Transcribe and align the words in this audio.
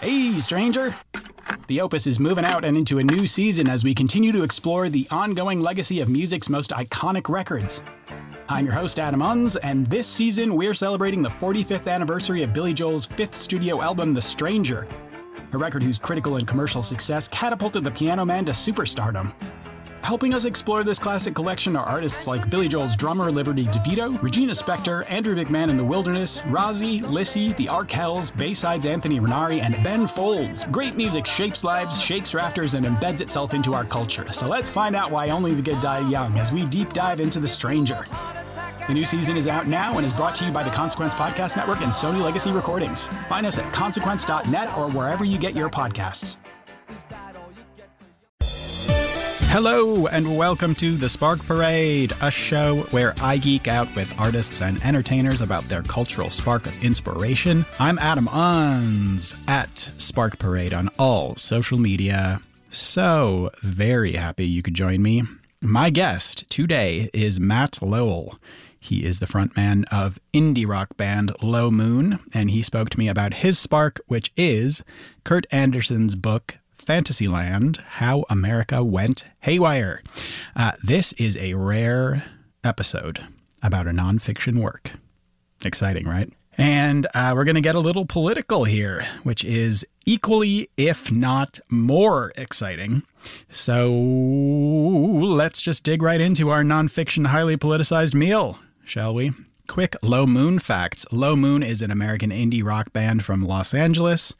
Hey, 0.00 0.38
stranger! 0.38 0.94
The 1.66 1.80
Opus 1.80 2.06
is 2.06 2.20
moving 2.20 2.44
out 2.44 2.64
and 2.64 2.76
into 2.76 3.00
a 3.00 3.02
new 3.02 3.26
season 3.26 3.68
as 3.68 3.82
we 3.82 3.96
continue 3.96 4.30
to 4.30 4.44
explore 4.44 4.88
the 4.88 5.08
ongoing 5.10 5.60
legacy 5.60 6.00
of 6.00 6.08
music's 6.08 6.48
most 6.48 6.70
iconic 6.70 7.28
records. 7.28 7.82
I'm 8.48 8.64
your 8.64 8.74
host, 8.74 9.00
Adam 9.00 9.18
Unz, 9.20 9.56
and 9.60 9.88
this 9.88 10.06
season 10.06 10.54
we're 10.54 10.72
celebrating 10.72 11.20
the 11.20 11.28
45th 11.28 11.92
anniversary 11.92 12.44
of 12.44 12.52
Billy 12.52 12.72
Joel's 12.72 13.06
fifth 13.06 13.34
studio 13.34 13.82
album, 13.82 14.14
The 14.14 14.22
Stranger, 14.22 14.86
a 15.52 15.58
record 15.58 15.82
whose 15.82 15.98
critical 15.98 16.36
and 16.36 16.46
commercial 16.46 16.80
success 16.80 17.26
catapulted 17.26 17.82
the 17.82 17.90
piano 17.90 18.24
man 18.24 18.44
to 18.44 18.52
superstardom. 18.52 19.32
Helping 20.02 20.32
us 20.32 20.44
explore 20.44 20.84
this 20.84 20.98
classic 20.98 21.34
collection 21.34 21.76
are 21.76 21.84
artists 21.84 22.26
like 22.26 22.48
Billy 22.48 22.68
Joel's 22.68 22.96
drummer 22.96 23.30
Liberty 23.30 23.66
DeVitto, 23.66 24.20
Regina 24.22 24.52
Spektor, 24.52 25.04
Andrew 25.10 25.34
McMahon 25.34 25.68
in 25.68 25.76
the 25.76 25.84
Wilderness, 25.84 26.42
Rozzi, 26.42 27.02
Lissie, 27.08 27.52
the 27.54 27.66
Arkells, 27.66 28.34
Bayside's 28.34 28.86
Anthony 28.86 29.20
Raneri, 29.20 29.60
and 29.62 29.74
Ben 29.84 30.06
Folds. 30.06 30.64
Great 30.64 30.96
music 30.96 31.26
shapes 31.26 31.62
lives, 31.62 32.00
shakes 32.02 32.34
rafters, 32.34 32.74
and 32.74 32.86
embeds 32.86 33.20
itself 33.20 33.52
into 33.52 33.74
our 33.74 33.84
culture. 33.84 34.32
So 34.32 34.48
let's 34.48 34.70
find 34.70 34.96
out 34.96 35.10
why 35.10 35.28
only 35.28 35.54
the 35.54 35.62
good 35.62 35.80
die 35.80 36.08
young 36.08 36.38
as 36.38 36.52
we 36.52 36.64
deep 36.64 36.92
dive 36.92 37.20
into 37.20 37.40
The 37.40 37.46
Stranger. 37.46 38.04
The 38.86 38.94
new 38.94 39.04
season 39.04 39.36
is 39.36 39.48
out 39.48 39.66
now 39.66 39.98
and 39.98 40.06
is 40.06 40.14
brought 40.14 40.34
to 40.36 40.46
you 40.46 40.50
by 40.50 40.62
the 40.62 40.70
Consequence 40.70 41.14
Podcast 41.14 41.56
Network 41.56 41.82
and 41.82 41.92
Sony 41.92 42.22
Legacy 42.22 42.50
Recordings. 42.50 43.06
Find 43.28 43.44
us 43.44 43.58
at 43.58 43.70
consequence.net 43.70 44.74
or 44.78 44.90
wherever 44.92 45.26
you 45.26 45.38
get 45.38 45.54
your 45.54 45.68
podcasts. 45.68 46.38
Hello, 49.50 50.06
and 50.06 50.36
welcome 50.36 50.74
to 50.74 50.94
The 50.94 51.08
Spark 51.08 51.42
Parade, 51.44 52.12
a 52.20 52.30
show 52.30 52.82
where 52.90 53.14
I 53.22 53.38
geek 53.38 53.66
out 53.66 53.92
with 53.96 54.20
artists 54.20 54.60
and 54.60 54.80
entertainers 54.84 55.40
about 55.40 55.64
their 55.64 55.82
cultural 55.82 56.28
spark 56.28 56.66
of 56.66 56.84
inspiration. 56.84 57.64
I'm 57.80 57.98
Adam 57.98 58.26
Unz 58.26 59.34
at 59.48 59.78
Spark 59.96 60.38
Parade 60.38 60.74
on 60.74 60.90
all 60.98 61.34
social 61.36 61.78
media. 61.78 62.42
So 62.68 63.50
very 63.62 64.12
happy 64.12 64.46
you 64.46 64.62
could 64.62 64.74
join 64.74 65.00
me. 65.02 65.24
My 65.62 65.88
guest 65.88 66.48
today 66.50 67.08
is 67.14 67.40
Matt 67.40 67.80
Lowell. 67.80 68.38
He 68.78 69.06
is 69.06 69.18
the 69.18 69.26
frontman 69.26 69.84
of 69.90 70.20
indie 70.34 70.68
rock 70.68 70.98
band 70.98 71.32
Lo 71.42 71.70
Moon, 71.70 72.18
and 72.34 72.50
he 72.50 72.62
spoke 72.62 72.90
to 72.90 72.98
me 72.98 73.08
about 73.08 73.34
his 73.34 73.58
spark, 73.58 73.98
which 74.08 74.30
is 74.36 74.84
Kurt 75.24 75.46
Andersen's 75.50 76.14
book, 76.14 76.58
Fantasyland 76.78 77.78
How 77.86 78.24
America 78.30 78.82
Went 78.82 79.24
Haywire. 79.40 80.02
Uh, 80.56 80.72
this 80.82 81.12
is 81.14 81.36
a 81.36 81.54
rare 81.54 82.24
episode 82.64 83.24
about 83.62 83.86
a 83.86 83.90
nonfiction 83.90 84.60
work. 84.60 84.92
Exciting, 85.64 86.06
right? 86.06 86.32
And 86.56 87.06
uh, 87.14 87.32
we're 87.34 87.44
going 87.44 87.54
to 87.54 87.60
get 87.60 87.76
a 87.76 87.80
little 87.80 88.04
political 88.04 88.64
here, 88.64 89.06
which 89.22 89.44
is 89.44 89.86
equally, 90.06 90.68
if 90.76 91.12
not 91.12 91.60
more, 91.68 92.32
exciting. 92.36 93.04
So 93.50 93.92
let's 93.92 95.62
just 95.62 95.84
dig 95.84 96.02
right 96.02 96.20
into 96.20 96.50
our 96.50 96.62
nonfiction, 96.62 97.28
highly 97.28 97.56
politicized 97.56 98.14
meal, 98.14 98.58
shall 98.84 99.14
we? 99.14 99.32
Quick 99.68 99.96
Lo 100.02 100.26
Moon 100.26 100.58
facts. 100.58 101.04
Lo 101.12 101.36
Moon 101.36 101.62
is 101.62 101.82
an 101.82 101.90
American 101.90 102.30
indie 102.30 102.64
rock 102.64 102.90
band 102.94 103.22
from 103.22 103.44
Los 103.44 103.74
Angeles, 103.74 104.34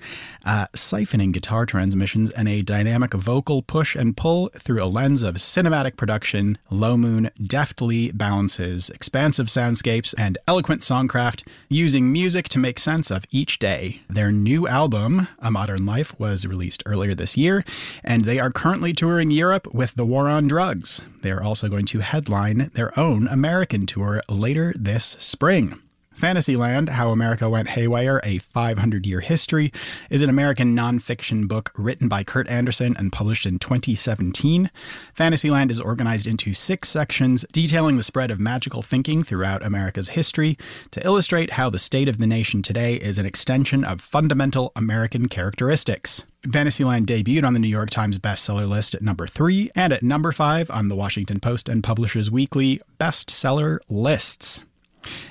uh, 0.47 0.67
siphoning 0.75 1.33
guitar 1.33 1.67
transmissions 1.67 2.31
and 2.31 2.49
a 2.49 2.63
dynamic 2.63 3.13
vocal 3.13 3.63
push 3.63 3.95
and 3.95 4.17
pull 4.17 4.51
through 4.59 4.83
a 4.83 4.87
lens 4.87 5.23
of 5.23 5.35
cinematic 5.35 5.97
production. 5.97 6.57
Lo 6.71 6.97
Moon 6.97 7.31
deftly 7.41 8.11
balances 8.11 8.89
expansive 8.89 9.49
soundscapes 9.49 10.15
and 10.17 10.39
eloquent 10.49 10.81
songcraft, 10.81 11.47
using 11.69 12.11
music 12.11 12.49
to 12.49 12.59
make 12.59 12.79
sense 12.79 13.11
of 13.11 13.27
each 13.31 13.59
day. 13.59 14.01
Their 14.09 14.33
new 14.33 14.67
album, 14.67 15.29
A 15.41 15.51
Modern 15.51 15.85
Life, 15.85 16.19
was 16.19 16.47
released 16.47 16.83
earlier 16.87 17.15
this 17.15 17.37
year, 17.37 17.65
and 18.03 18.25
they 18.25 18.41
are 18.41 18.51
currently 18.51 18.95
touring 18.95 19.31
Europe 19.31 19.73
with 19.75 19.95
The 19.95 20.07
War 20.07 20.27
on 20.29 20.49
Drugs. 20.49 21.03
They 21.21 21.31
are 21.31 21.43
also 21.43 21.69
going 21.69 21.87
to 21.87 21.99
headline 21.99 22.71
their 22.75 22.99
own 22.99 23.29
American 23.29 23.85
tour 23.85 24.23
later 24.29 24.73
this 24.77 25.17
spring. 25.19 25.81
Fantasyland 26.19 26.89
How 26.89 27.13
America 27.13 27.49
Went 27.49 27.69
Haywire, 27.69 28.21
a 28.25 28.39
500 28.39 29.07
year 29.07 29.21
history, 29.21 29.73
is 30.11 30.21
an 30.21 30.29
American 30.29 30.75
nonfiction 30.75 31.47
book 31.47 31.71
written 31.77 32.09
by 32.09 32.25
Kurt 32.25 32.49
Andersen 32.49 32.97
and 32.97 33.13
published 33.13 33.47
in 33.47 33.61
2017. 33.61 34.69
Fantasyland 35.15 35.71
is 35.71 35.81
organized 35.81 36.27
into 36.27 36.55
six 36.55 36.89
sections 36.89 37.45
detailing 37.53 37.97
the 37.97 38.03
spread 38.03 38.33
of 38.33 38.41
magical 38.41 38.83
thinking 38.83 39.23
throughout 39.23 39.65
America's 39.65 40.09
history 40.09 40.59
to 40.91 41.05
illustrate 41.07 41.53
how 41.53 41.71
the 41.71 41.79
state 41.79 42.09
of 42.09 42.19
the 42.19 42.27
nation 42.27 42.63
today 42.63 42.97
is 42.97 43.19
an 43.19 43.27
extension 43.27 43.85
of 43.85 44.01
fundamental 44.01 44.73
American 44.75 45.29
characteristics. 45.29 46.25
Fantasyland 46.51 47.07
debuted 47.07 47.45
on 47.45 47.53
the 47.53 47.61
New 47.61 47.69
York 47.69 47.91
Times 47.91 48.19
bestseller 48.19 48.69
list 48.69 48.93
at 48.93 49.03
number 49.03 49.29
three 49.29 49.71
and 49.77 49.93
at 49.93 50.03
number 50.03 50.33
five 50.33 50.69
on 50.69 50.89
the 50.89 50.97
Washington 50.97 51.39
Post 51.39 51.69
and 51.69 51.85
Publishers 51.85 52.29
Weekly 52.29 52.81
bestseller 52.99 53.79
lists. 53.89 54.63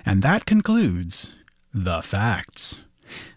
And 0.05 0.21
that 0.23 0.45
concludes 0.45 1.35
the 1.73 2.01
facts. 2.01 2.79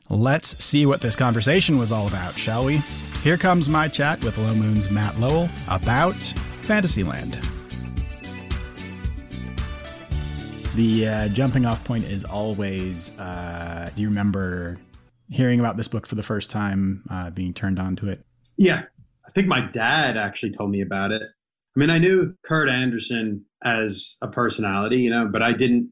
Let's 0.08 0.62
see 0.62 0.86
what 0.86 1.00
this 1.00 1.14
conversation 1.14 1.78
was 1.78 1.92
all 1.92 2.08
about, 2.08 2.36
shall 2.36 2.64
we? 2.64 2.80
Here 3.22 3.36
comes 3.36 3.68
my 3.68 3.86
chat 3.86 4.24
with 4.24 4.38
Lo 4.38 4.54
Moon's 4.54 4.90
Matt 4.90 5.18
Lowell 5.20 5.48
about 5.68 6.22
Fantasyland. 6.62 7.34
The 10.74 11.06
uh, 11.06 11.28
jumping 11.28 11.66
off 11.66 11.84
point 11.84 12.04
is 12.04 12.24
always 12.24 13.16
uh, 13.18 13.90
do 13.94 14.02
you 14.02 14.08
remember 14.08 14.78
hearing 15.28 15.60
about 15.60 15.76
this 15.76 15.88
book 15.88 16.06
for 16.06 16.14
the 16.14 16.22
first 16.22 16.50
time, 16.50 17.04
uh, 17.10 17.30
being 17.30 17.54
turned 17.54 17.78
on 17.78 17.96
to 17.96 18.08
it? 18.08 18.24
Yeah. 18.56 18.82
I 19.26 19.30
think 19.30 19.46
my 19.46 19.60
dad 19.60 20.16
actually 20.16 20.52
told 20.52 20.70
me 20.70 20.80
about 20.80 21.12
it. 21.12 21.22
I 21.22 21.78
mean, 21.78 21.90
I 21.90 21.98
knew 21.98 22.34
Kurt 22.44 22.68
Andersen 22.68 23.44
as 23.64 24.16
a 24.22 24.28
personality, 24.28 24.98
you 24.98 25.10
know, 25.10 25.28
but 25.30 25.42
I 25.42 25.52
didn't 25.52 25.90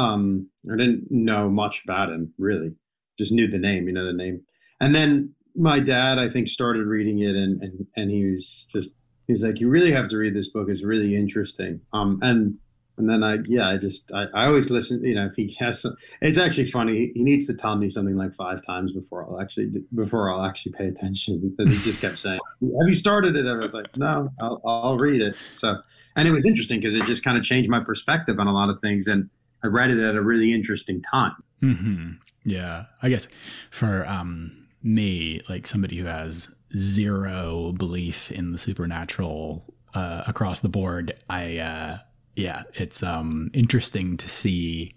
um, 0.00 0.48
I 0.72 0.76
didn't 0.76 1.06
know 1.10 1.50
much 1.50 1.82
about 1.84 2.10
him 2.10 2.32
really. 2.38 2.72
Just 3.18 3.32
knew 3.32 3.48
the 3.48 3.58
name, 3.58 3.86
you 3.86 3.92
know, 3.92 4.06
the 4.06 4.14
name. 4.14 4.40
And 4.80 4.94
then 4.94 5.34
my 5.54 5.78
dad, 5.78 6.18
I 6.18 6.30
think, 6.30 6.48
started 6.48 6.86
reading 6.86 7.18
it, 7.20 7.36
and 7.36 7.62
and 7.62 7.86
and 7.96 8.10
he 8.10 8.32
was 8.32 8.66
just 8.72 8.90
he's 9.26 9.42
like, 9.42 9.60
you 9.60 9.68
really 9.68 9.92
have 9.92 10.08
to 10.08 10.16
read 10.16 10.34
this 10.34 10.48
book. 10.48 10.68
It's 10.68 10.82
really 10.82 11.14
interesting. 11.14 11.80
Um, 11.92 12.18
and 12.22 12.56
and 12.96 13.10
then 13.10 13.22
I 13.22 13.36
yeah, 13.46 13.68
I 13.68 13.76
just 13.76 14.10
I, 14.12 14.24
I 14.34 14.46
always 14.46 14.70
listen. 14.70 15.04
You 15.04 15.16
know, 15.16 15.26
if 15.26 15.34
he 15.36 15.54
has, 15.58 15.82
some, 15.82 15.96
it's 16.22 16.38
actually 16.38 16.70
funny. 16.70 17.12
He 17.14 17.22
needs 17.22 17.46
to 17.48 17.54
tell 17.54 17.76
me 17.76 17.90
something 17.90 18.16
like 18.16 18.34
five 18.36 18.64
times 18.64 18.92
before 18.92 19.24
I'll 19.24 19.40
actually 19.40 19.70
before 19.94 20.32
I'll 20.32 20.46
actually 20.46 20.72
pay 20.72 20.86
attention. 20.86 21.54
Because 21.58 21.76
he 21.76 21.82
just 21.84 22.00
kept 22.00 22.18
saying, 22.18 22.40
"Have 22.62 22.88
you 22.88 22.94
started 22.94 23.36
it?" 23.36 23.44
And 23.44 23.50
I 23.50 23.64
was 23.64 23.74
like, 23.74 23.94
"No, 23.96 24.30
I'll 24.40 24.62
I'll 24.64 24.98
read 24.98 25.20
it." 25.20 25.34
So, 25.56 25.76
and 26.16 26.26
it 26.26 26.32
was 26.32 26.46
interesting 26.46 26.80
because 26.80 26.94
it 26.94 27.04
just 27.04 27.22
kind 27.22 27.36
of 27.36 27.44
changed 27.44 27.68
my 27.68 27.80
perspective 27.80 28.38
on 28.38 28.46
a 28.46 28.52
lot 28.52 28.70
of 28.70 28.80
things 28.80 29.06
and 29.06 29.28
I 29.62 29.66
read 29.66 29.90
it 29.90 29.98
at 29.98 30.14
a 30.14 30.22
really 30.22 30.52
interesting 30.52 31.02
time. 31.02 31.36
Mm-hmm. 31.62 32.10
Yeah, 32.44 32.86
I 33.02 33.08
guess 33.08 33.28
for 33.70 34.06
um, 34.08 34.66
me, 34.82 35.42
like 35.48 35.66
somebody 35.66 35.96
who 35.96 36.06
has 36.06 36.54
zero 36.76 37.72
belief 37.72 38.30
in 38.30 38.52
the 38.52 38.58
supernatural 38.58 39.64
uh, 39.94 40.24
across 40.26 40.60
the 40.60 40.68
board, 40.68 41.18
I 41.28 41.58
uh, 41.58 41.98
yeah, 42.36 42.62
it's 42.74 43.02
um, 43.02 43.50
interesting 43.52 44.16
to 44.16 44.28
see. 44.28 44.94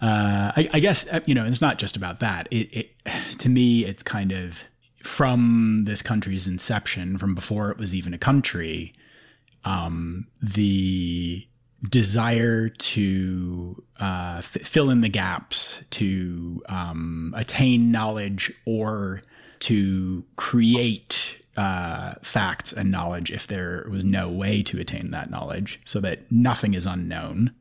Uh, 0.00 0.52
I, 0.56 0.70
I, 0.72 0.80
guess 0.80 1.08
you 1.26 1.34
know 1.34 1.44
it's 1.44 1.60
not 1.60 1.78
just 1.78 1.96
about 1.96 2.20
that. 2.20 2.48
It, 2.50 2.68
it 2.72 2.90
to 3.38 3.48
me, 3.48 3.84
it's 3.84 4.02
kind 4.02 4.32
of 4.32 4.64
from 5.02 5.84
this 5.86 6.02
country's 6.02 6.46
inception, 6.46 7.18
from 7.18 7.34
before 7.34 7.70
it 7.70 7.78
was 7.78 7.94
even 7.94 8.14
a 8.14 8.18
country. 8.18 8.94
Um, 9.64 10.28
the 10.40 11.46
desire 11.88 12.68
to 12.68 13.82
uh, 14.00 14.36
f- 14.38 14.62
fill 14.62 14.90
in 14.90 15.00
the 15.00 15.08
gaps, 15.08 15.82
to 15.90 16.62
um, 16.68 17.32
attain 17.36 17.90
knowledge, 17.92 18.52
or 18.64 19.20
to 19.60 20.24
create 20.36 21.40
uh, 21.56 22.14
facts 22.22 22.72
and 22.72 22.90
knowledge 22.90 23.30
if 23.30 23.46
there 23.46 23.86
was 23.90 24.04
no 24.04 24.28
way 24.28 24.62
to 24.62 24.80
attain 24.80 25.10
that 25.10 25.30
knowledge, 25.30 25.80
so 25.84 26.00
that 26.00 26.30
nothing 26.30 26.74
is 26.74 26.86
unknown. 26.86 27.52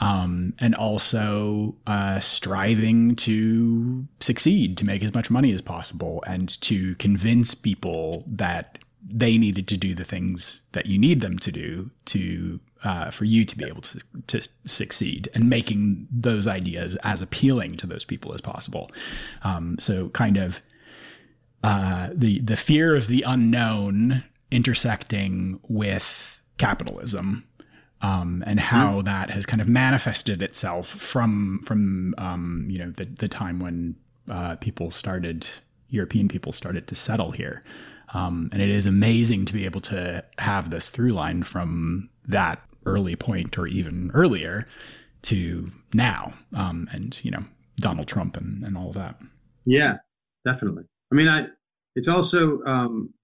um, 0.00 0.54
and 0.58 0.74
also 0.74 1.74
uh, 1.86 2.20
striving 2.20 3.14
to 3.16 4.06
succeed, 4.20 4.76
to 4.78 4.84
make 4.84 5.02
as 5.02 5.14
much 5.14 5.30
money 5.30 5.52
as 5.52 5.62
possible, 5.62 6.22
and 6.26 6.60
to 6.62 6.94
convince 6.96 7.54
people 7.54 8.24
that 8.26 8.78
they 9.06 9.36
needed 9.38 9.68
to 9.68 9.76
do 9.76 9.94
the 9.94 10.04
things 10.04 10.62
that 10.72 10.86
you 10.86 10.98
need 10.98 11.20
them 11.20 11.38
to 11.38 11.52
do 11.52 11.90
to 12.06 12.58
uh, 12.84 13.10
for 13.10 13.24
you 13.24 13.44
to 13.44 13.56
be 13.56 13.64
able 13.64 13.82
to 13.82 14.00
to 14.28 14.48
succeed, 14.64 15.28
and 15.34 15.50
making 15.50 16.06
those 16.10 16.46
ideas 16.46 16.96
as 17.02 17.22
appealing 17.22 17.76
to 17.78 17.86
those 17.86 18.04
people 18.04 18.32
as 18.32 18.40
possible. 18.40 18.90
Um, 19.42 19.76
so, 19.78 20.10
kind 20.10 20.36
of 20.36 20.60
uh, 21.62 22.10
the 22.12 22.40
the 22.40 22.56
fear 22.56 22.94
of 22.94 23.08
the 23.08 23.24
unknown 23.26 24.22
intersecting 24.50 25.58
with 25.66 26.40
capitalism 26.58 27.44
um, 28.04 28.44
and 28.46 28.60
how 28.60 29.00
mm. 29.00 29.04
that 29.06 29.30
has 29.30 29.46
kind 29.46 29.62
of 29.62 29.68
manifested 29.68 30.42
itself 30.42 30.86
from 30.88 31.60
from 31.60 32.14
um, 32.18 32.66
you 32.68 32.78
know 32.78 32.90
the 32.90 33.06
the 33.06 33.28
time 33.28 33.60
when 33.60 33.96
uh, 34.30 34.56
people 34.56 34.90
started 34.90 35.46
European 35.88 36.28
people 36.28 36.52
started 36.52 36.86
to 36.88 36.94
settle 36.94 37.30
here, 37.30 37.64
um, 38.12 38.50
and 38.52 38.60
it 38.60 38.68
is 38.68 38.86
amazing 38.86 39.46
to 39.46 39.54
be 39.54 39.64
able 39.64 39.80
to 39.80 40.22
have 40.38 40.68
this 40.68 40.90
through 40.90 41.12
line 41.12 41.42
from 41.42 42.10
that 42.28 42.60
early 42.86 43.16
point 43.16 43.58
or 43.58 43.66
even 43.66 44.10
earlier 44.14 44.66
to 45.22 45.66
now, 45.92 46.34
um, 46.54 46.88
and 46.92 47.18
you 47.22 47.30
know 47.30 47.44
Donald 47.76 48.08
Trump 48.08 48.36
and, 48.36 48.62
and 48.64 48.76
all 48.76 48.88
of 48.88 48.94
that. 48.94 49.18
Yeah, 49.64 49.96
definitely. 50.44 50.84
I 51.10 51.14
mean, 51.14 51.28
I 51.28 51.46
it's 51.96 52.08
also 52.08 52.62
um, 52.64 53.14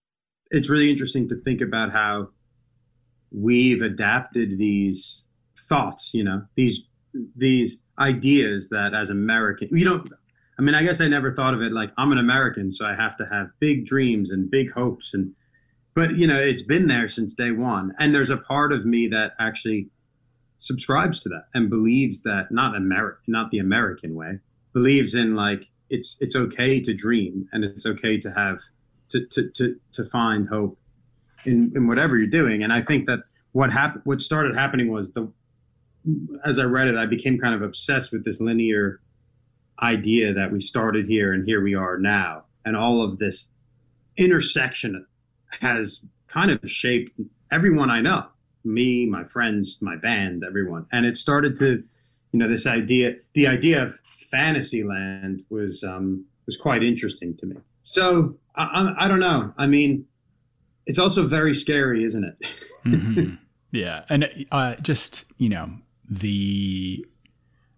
it's 0.50 0.68
really 0.68 0.90
interesting 0.90 1.28
to 1.28 1.36
think 1.36 1.60
about 1.60 1.92
how 1.92 2.28
we've 3.30 3.82
adapted 3.82 4.58
these 4.58 5.22
thoughts, 5.68 6.12
you 6.12 6.24
know, 6.24 6.42
these 6.56 6.84
these 7.36 7.78
ideas 7.98 8.68
that 8.70 8.94
as 8.94 9.10
American, 9.10 9.68
you 9.72 9.84
don't. 9.84 10.10
I 10.58 10.62
mean, 10.62 10.74
I 10.74 10.82
guess 10.82 11.00
I 11.00 11.08
never 11.08 11.34
thought 11.34 11.54
of 11.54 11.62
it 11.62 11.72
like 11.72 11.90
I'm 11.96 12.12
an 12.12 12.18
American, 12.18 12.72
so 12.72 12.84
I 12.84 12.94
have 12.94 13.16
to 13.16 13.26
have 13.26 13.48
big 13.60 13.86
dreams 13.86 14.30
and 14.30 14.50
big 14.50 14.72
hopes, 14.72 15.14
and 15.14 15.32
but 15.94 16.16
you 16.16 16.26
know, 16.26 16.38
it's 16.38 16.62
been 16.62 16.88
there 16.88 17.08
since 17.08 17.34
day 17.34 17.50
one, 17.50 17.94
and 17.98 18.14
there's 18.14 18.30
a 18.30 18.36
part 18.36 18.72
of 18.72 18.84
me 18.84 19.08
that 19.08 19.32
actually 19.38 19.88
subscribes 20.58 21.20
to 21.20 21.28
that 21.30 21.46
and 21.54 21.70
believes 21.70 22.22
that 22.22 22.50
not 22.50 22.76
American, 22.76 23.24
not 23.26 23.50
the 23.50 23.58
American 23.58 24.14
way, 24.14 24.38
believes 24.72 25.14
in 25.14 25.34
like 25.34 25.68
it's 25.88 26.16
it's 26.20 26.36
okay 26.36 26.80
to 26.80 26.94
dream 26.94 27.48
and 27.52 27.64
it's 27.64 27.86
okay 27.86 28.20
to 28.20 28.30
have 28.32 28.60
to 29.08 29.26
to 29.26 29.50
to, 29.50 29.76
to 29.92 30.04
find 30.06 30.48
hope 30.48 30.78
in, 31.44 31.72
in 31.74 31.86
whatever 31.86 32.16
you're 32.16 32.26
doing. 32.26 32.62
And 32.62 32.72
I 32.72 32.82
think 32.82 33.06
that 33.06 33.20
what 33.52 33.72
happened, 33.72 34.02
what 34.04 34.20
started 34.20 34.54
happening 34.54 34.90
was 34.90 35.12
the, 35.12 35.30
as 36.44 36.58
I 36.58 36.64
read 36.64 36.88
it, 36.88 36.96
I 36.96 37.06
became 37.06 37.38
kind 37.38 37.54
of 37.54 37.62
obsessed 37.62 38.12
with 38.12 38.24
this 38.24 38.40
linear 38.40 39.00
idea 39.82 40.34
that 40.34 40.52
we 40.52 40.60
started 40.60 41.06
here 41.06 41.32
and 41.32 41.44
here 41.46 41.62
we 41.62 41.74
are 41.74 41.98
now. 41.98 42.44
And 42.64 42.76
all 42.76 43.02
of 43.02 43.18
this 43.18 43.46
intersection 44.16 45.06
has 45.60 46.04
kind 46.28 46.50
of 46.50 46.60
shaped 46.70 47.18
everyone 47.50 47.90
I 47.90 48.00
know 48.00 48.26
me, 48.64 49.06
my 49.06 49.24
friends, 49.24 49.78
my 49.80 49.96
band, 49.96 50.42
everyone. 50.46 50.86
And 50.92 51.06
it 51.06 51.16
started 51.16 51.56
to, 51.56 51.82
you 52.32 52.38
know, 52.38 52.48
this 52.48 52.66
idea, 52.66 53.14
the 53.34 53.46
idea 53.46 53.82
of 53.82 53.94
fantasy 54.30 54.84
land 54.84 55.44
was, 55.48 55.82
um, 55.82 56.24
was 56.46 56.56
quite 56.56 56.82
interesting 56.82 57.36
to 57.38 57.46
me. 57.46 57.56
So 57.84 58.36
I, 58.54 58.64
I, 58.64 59.04
I 59.04 59.08
don't 59.08 59.20
know. 59.20 59.54
I 59.56 59.66
mean, 59.66 60.04
it's 60.86 60.98
also 60.98 61.26
very 61.26 61.54
scary, 61.54 62.04
isn't 62.04 62.24
it? 62.24 62.46
mm-hmm. 62.84 63.34
Yeah, 63.72 64.04
and 64.08 64.46
uh, 64.50 64.74
just 64.76 65.24
you 65.38 65.48
know 65.48 65.70
the 66.08 67.06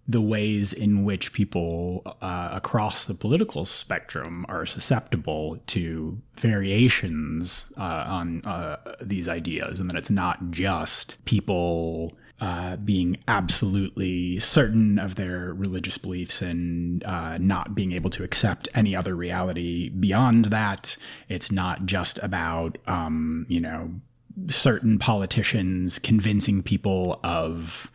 the 0.08 0.20
ways 0.20 0.72
in 0.72 1.04
which 1.04 1.32
people 1.32 2.02
uh, 2.20 2.50
across 2.52 3.04
the 3.04 3.14
political 3.14 3.64
spectrum 3.64 4.44
are 4.48 4.66
susceptible 4.66 5.58
to 5.68 6.20
variations 6.36 7.72
uh, 7.78 8.04
on 8.06 8.42
uh, 8.44 8.76
these 9.00 9.28
ideas, 9.28 9.78
and 9.78 9.88
that 9.88 9.96
it's 9.96 10.10
not 10.10 10.50
just 10.50 11.24
people 11.24 12.12
uh, 12.40 12.74
being 12.76 13.16
absolutely 13.28 14.40
certain 14.40 14.98
of 14.98 15.14
their 15.14 15.54
religious 15.54 15.96
beliefs 15.96 16.42
and 16.42 17.04
uh, 17.04 17.38
not 17.38 17.72
being 17.72 17.92
able 17.92 18.10
to 18.10 18.24
accept 18.24 18.68
any 18.74 18.96
other 18.96 19.14
reality 19.14 19.88
beyond 19.90 20.46
that. 20.46 20.96
It's 21.28 21.52
not 21.52 21.86
just 21.86 22.18
about, 22.18 22.78
um, 22.88 23.46
you 23.48 23.60
know, 23.60 23.92
certain 24.48 24.98
politicians 24.98 26.00
convincing 26.00 26.64
people 26.64 27.20
of 27.22 27.92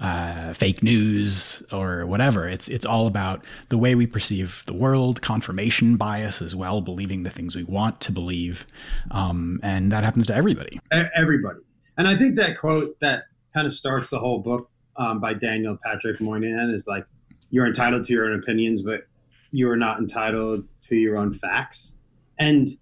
uh, 0.00 0.52
fake 0.52 0.82
news 0.82 1.62
or 1.72 2.04
whatever. 2.06 2.48
It's 2.48 2.68
it's 2.68 2.84
all 2.84 3.06
about 3.06 3.46
the 3.68 3.78
way 3.78 3.94
we 3.94 4.06
perceive 4.06 4.62
the 4.66 4.74
world, 4.74 5.22
confirmation 5.22 5.96
bias 5.96 6.42
as 6.42 6.54
well, 6.54 6.80
believing 6.80 7.22
the 7.22 7.30
things 7.30 7.54
we 7.54 7.64
want 7.64 8.00
to 8.02 8.12
believe, 8.12 8.66
um, 9.10 9.60
and 9.62 9.92
that 9.92 10.04
happens 10.04 10.26
to 10.26 10.34
everybody. 10.34 10.78
Everybody, 10.90 11.60
and 11.96 12.08
I 12.08 12.16
think 12.16 12.36
that 12.36 12.58
quote 12.58 12.98
that 13.00 13.24
kind 13.54 13.66
of 13.66 13.72
starts 13.72 14.10
the 14.10 14.18
whole 14.18 14.40
book 14.40 14.68
um, 14.96 15.20
by 15.20 15.34
Daniel 15.34 15.78
Patrick 15.84 16.20
Moynihan 16.20 16.70
is 16.70 16.86
like, 16.86 17.06
you're 17.50 17.66
entitled 17.66 18.04
to 18.04 18.12
your 18.12 18.26
own 18.26 18.38
opinions, 18.38 18.82
but 18.82 19.06
you 19.52 19.70
are 19.70 19.76
not 19.76 19.98
entitled 19.98 20.66
to 20.82 20.96
your 20.96 21.16
own 21.16 21.32
facts. 21.32 21.92
And 22.38 22.76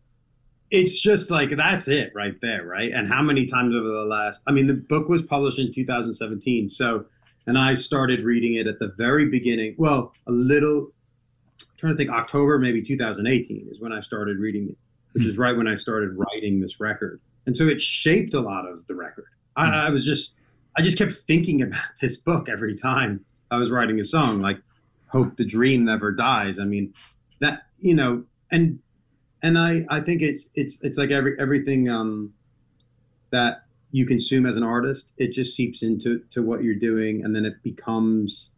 it's 0.73 0.99
just 0.99 1.31
like, 1.31 1.55
that's 1.55 1.87
it 1.87 2.13
right 2.15 2.35
there, 2.41 2.65
right? 2.65 2.91
And 2.91 3.07
how 3.07 3.23
many 3.23 3.45
times 3.45 3.75
over 3.75 3.89
the 3.89 4.07
last, 4.07 4.41
I 4.47 4.53
mean, 4.53 4.67
the 4.67 4.75
book 4.75 5.07
was 5.07 5.21
published 5.21 5.59
in 5.59 5.71
2017. 5.71 6.71
So, 6.71 7.05
and 7.47 7.59
I 7.59 7.75
started 7.75 8.23
reading 8.23 8.55
it 8.55 8.67
at 8.67 8.79
the 8.79 8.89
very 8.97 9.29
beginning. 9.29 9.75
Well, 9.77 10.15
a 10.27 10.33
little, 10.33 10.89
I'm 11.61 11.77
trying 11.77 11.93
to 11.93 11.97
think, 11.99 12.09
October, 12.09 12.59
maybe 12.59 12.81
2018 12.81 13.69
is 13.71 13.81
when 13.81 13.93
I 13.93 14.01
started 14.01 14.39
reading 14.39 14.71
it, 14.71 14.79
which 15.13 15.27
is 15.27 15.35
hmm. 15.35 15.43
right 15.43 15.55
when 15.55 15.69
I 15.69 15.75
started 15.75 16.17
writing 16.17 16.59
this 16.59 16.81
record. 16.81 17.21
And 17.45 17.55
so 17.55 17.69
it 17.69 17.83
shaped 17.83 18.33
a 18.33 18.41
lot 18.41 18.67
of 18.67 18.87
the 18.87 18.95
record. 18.95 19.27
I, 19.57 19.67
hmm. 19.67 19.73
I 19.75 19.91
was 19.91 20.07
just, 20.07 20.37
I 20.75 20.81
just 20.81 20.97
kept 20.97 21.13
thinking 21.13 21.61
about 21.61 21.85
this 22.01 22.17
book 22.17 22.49
every 22.49 22.75
time 22.75 23.27
I 23.51 23.59
was 23.59 23.71
writing 23.71 24.01
a 24.01 24.05
song, 24.05 24.41
like 24.41 24.59
"Hope 25.09 25.37
the 25.37 25.45
Dream 25.45 25.85
Never 25.85 26.13
Dies." 26.13 26.59
I 26.59 26.65
mean, 26.65 26.95
that 27.41 27.67
you 27.79 27.95
know, 27.95 28.25
and 28.51 28.79
and 29.43 29.59
I 29.59 29.85
I 29.89 30.00
think 30.00 30.23
it 30.23 30.43
it's 30.55 30.79
it's 30.83 30.97
like 30.97 31.11
every 31.11 31.37
everything 31.39 31.89
um, 31.89 32.33
that 33.31 33.65
you 33.91 34.06
consume 34.06 34.47
as 34.47 34.56
an 34.56 34.62
artist, 34.62 35.11
it 35.19 35.33
just 35.33 35.55
seeps 35.55 35.83
into 35.83 36.21
to 36.31 36.43
what 36.43 36.62
you're 36.62 36.75
doing, 36.75 37.25
and 37.25 37.35
then 37.35 37.44
it 37.44 37.62
becomes 37.62 38.50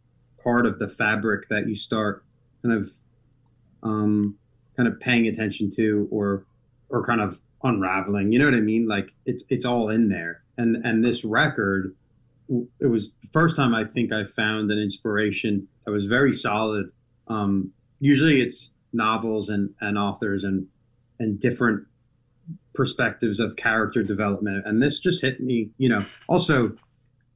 part 0.43 0.65
of 0.65 0.79
the 0.79 0.87
fabric 0.87 1.49
that 1.49 1.67
you 1.67 1.75
start 1.75 2.23
kind 2.61 2.75
of 2.75 2.91
um, 3.83 4.37
kind 4.77 4.87
of 4.87 4.99
paying 4.99 5.27
attention 5.27 5.71
to, 5.75 6.07
or 6.11 6.45
or 6.89 7.05
kind 7.05 7.21
of 7.21 7.39
unraveling. 7.63 8.31
You 8.31 8.39
know 8.39 8.45
what 8.45 8.53
I 8.53 8.61
mean? 8.61 8.87
Like 8.87 9.09
it's 9.25 9.43
it's 9.49 9.65
all 9.65 9.89
in 9.89 10.09
there, 10.09 10.43
and 10.57 10.77
and 10.85 11.03
this 11.03 11.23
record 11.23 11.95
it 12.79 12.85
was 12.85 13.13
the 13.23 13.27
first 13.33 13.55
time 13.55 13.73
I 13.73 13.85
think 13.85 14.13
I 14.13 14.23
found 14.23 14.69
an 14.71 14.77
inspiration 14.77 15.67
that 15.83 15.91
was 15.91 16.05
very 16.05 16.31
solid. 16.31 16.91
Um, 17.27 17.71
usually 17.99 18.41
it's 18.41 18.71
novels 18.93 19.49
and, 19.49 19.73
and 19.81 19.97
authors 19.97 20.43
and 20.43 20.67
and 21.19 21.39
different 21.39 21.85
perspectives 22.73 23.39
of 23.39 23.55
character 23.55 24.03
development. 24.03 24.65
And 24.65 24.81
this 24.81 24.99
just 24.99 25.21
hit 25.21 25.39
me, 25.39 25.69
you 25.77 25.89
know. 25.89 26.05
Also, 26.27 26.75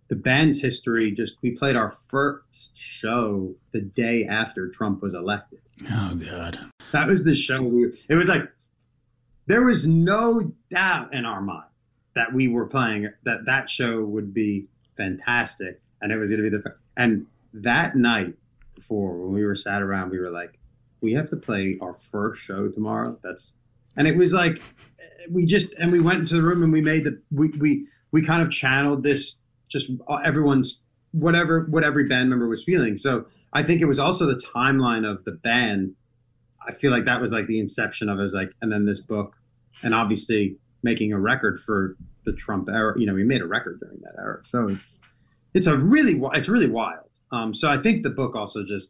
the 0.09 0.15
band's 0.15 0.61
history 0.61 1.11
just 1.11 1.35
we 1.41 1.51
played 1.51 1.75
our 1.75 1.95
first 2.09 2.69
show 2.73 3.53
the 3.71 3.81
day 3.81 4.25
after 4.25 4.69
Trump 4.69 5.01
was 5.01 5.13
elected. 5.13 5.59
Oh 5.91 6.15
god. 6.15 6.59
That 6.91 7.07
was 7.07 7.23
the 7.23 7.35
show 7.35 7.61
we 7.61 7.93
it 8.07 8.15
was 8.15 8.27
like 8.27 8.43
there 9.45 9.63
was 9.63 9.87
no 9.87 10.51
doubt 10.69 11.13
in 11.13 11.25
our 11.25 11.41
mind 11.41 11.69
that 12.15 12.33
we 12.33 12.47
were 12.47 12.65
playing 12.65 13.09
that 13.23 13.45
that 13.45 13.69
show 13.69 14.03
would 14.03 14.33
be 14.33 14.67
fantastic, 14.97 15.81
and 16.01 16.11
it 16.11 16.17
was 16.17 16.29
going 16.29 16.43
to 16.43 16.49
be 16.49 16.57
the 16.57 16.75
and 16.97 17.25
that 17.53 17.95
night 17.95 18.33
before 18.75 19.15
when 19.17 19.33
we 19.33 19.45
were 19.45 19.55
sat 19.55 19.81
around, 19.81 20.09
we 20.09 20.19
were 20.19 20.29
like, 20.29 20.57
we 21.01 21.13
have 21.13 21.29
to 21.29 21.35
play 21.35 21.77
our 21.81 21.95
first 22.11 22.41
show 22.41 22.67
tomorrow. 22.67 23.17
That's 23.23 23.53
and 23.97 24.07
it 24.07 24.15
was 24.15 24.33
like 24.33 24.61
we 25.29 25.45
just 25.45 25.73
and 25.73 25.91
we 25.91 25.99
went 25.99 26.19
into 26.19 26.35
the 26.35 26.41
room 26.41 26.63
and 26.63 26.71
we 26.71 26.81
made 26.81 27.03
the 27.03 27.21
we 27.31 27.49
we 27.59 27.87
we 28.11 28.25
kind 28.25 28.41
of 28.41 28.51
channeled 28.51 29.03
this 29.03 29.41
just 29.67 29.89
everyone's 30.25 30.81
whatever 31.11 31.65
what 31.69 31.83
every 31.83 32.07
band 32.07 32.29
member 32.29 32.47
was 32.47 32.63
feeling. 32.63 32.97
So 32.97 33.25
I 33.53 33.63
think 33.63 33.81
it 33.81 33.85
was 33.85 33.99
also 33.99 34.25
the 34.25 34.41
timeline 34.55 35.09
of 35.09 35.23
the 35.25 35.31
band. 35.31 35.95
I 36.67 36.73
feel 36.73 36.91
like 36.91 37.05
that 37.05 37.21
was 37.21 37.31
like 37.31 37.47
the 37.47 37.59
inception 37.59 38.09
of 38.09 38.19
it. 38.19 38.23
Was 38.23 38.33
like, 38.33 38.51
and 38.61 38.71
then 38.71 38.85
this 38.85 38.99
book, 38.99 39.35
and 39.83 39.93
obviously 39.93 40.57
making 40.83 41.13
a 41.13 41.19
record 41.19 41.59
for 41.61 41.95
the 42.25 42.33
Trump 42.33 42.69
era. 42.69 42.93
You 42.97 43.05
know, 43.05 43.13
we 43.13 43.23
made 43.23 43.41
a 43.41 43.47
record 43.47 43.79
during 43.79 43.99
that 44.01 44.13
era, 44.17 44.39
so 44.43 44.67
it's 44.67 44.99
it's 45.53 45.67
a 45.67 45.77
really 45.77 46.21
it's 46.33 46.49
really 46.49 46.69
wild. 46.69 47.05
Um, 47.31 47.53
so 47.53 47.69
I 47.69 47.77
think 47.77 48.03
the 48.03 48.09
book 48.09 48.35
also 48.35 48.63
just 48.63 48.89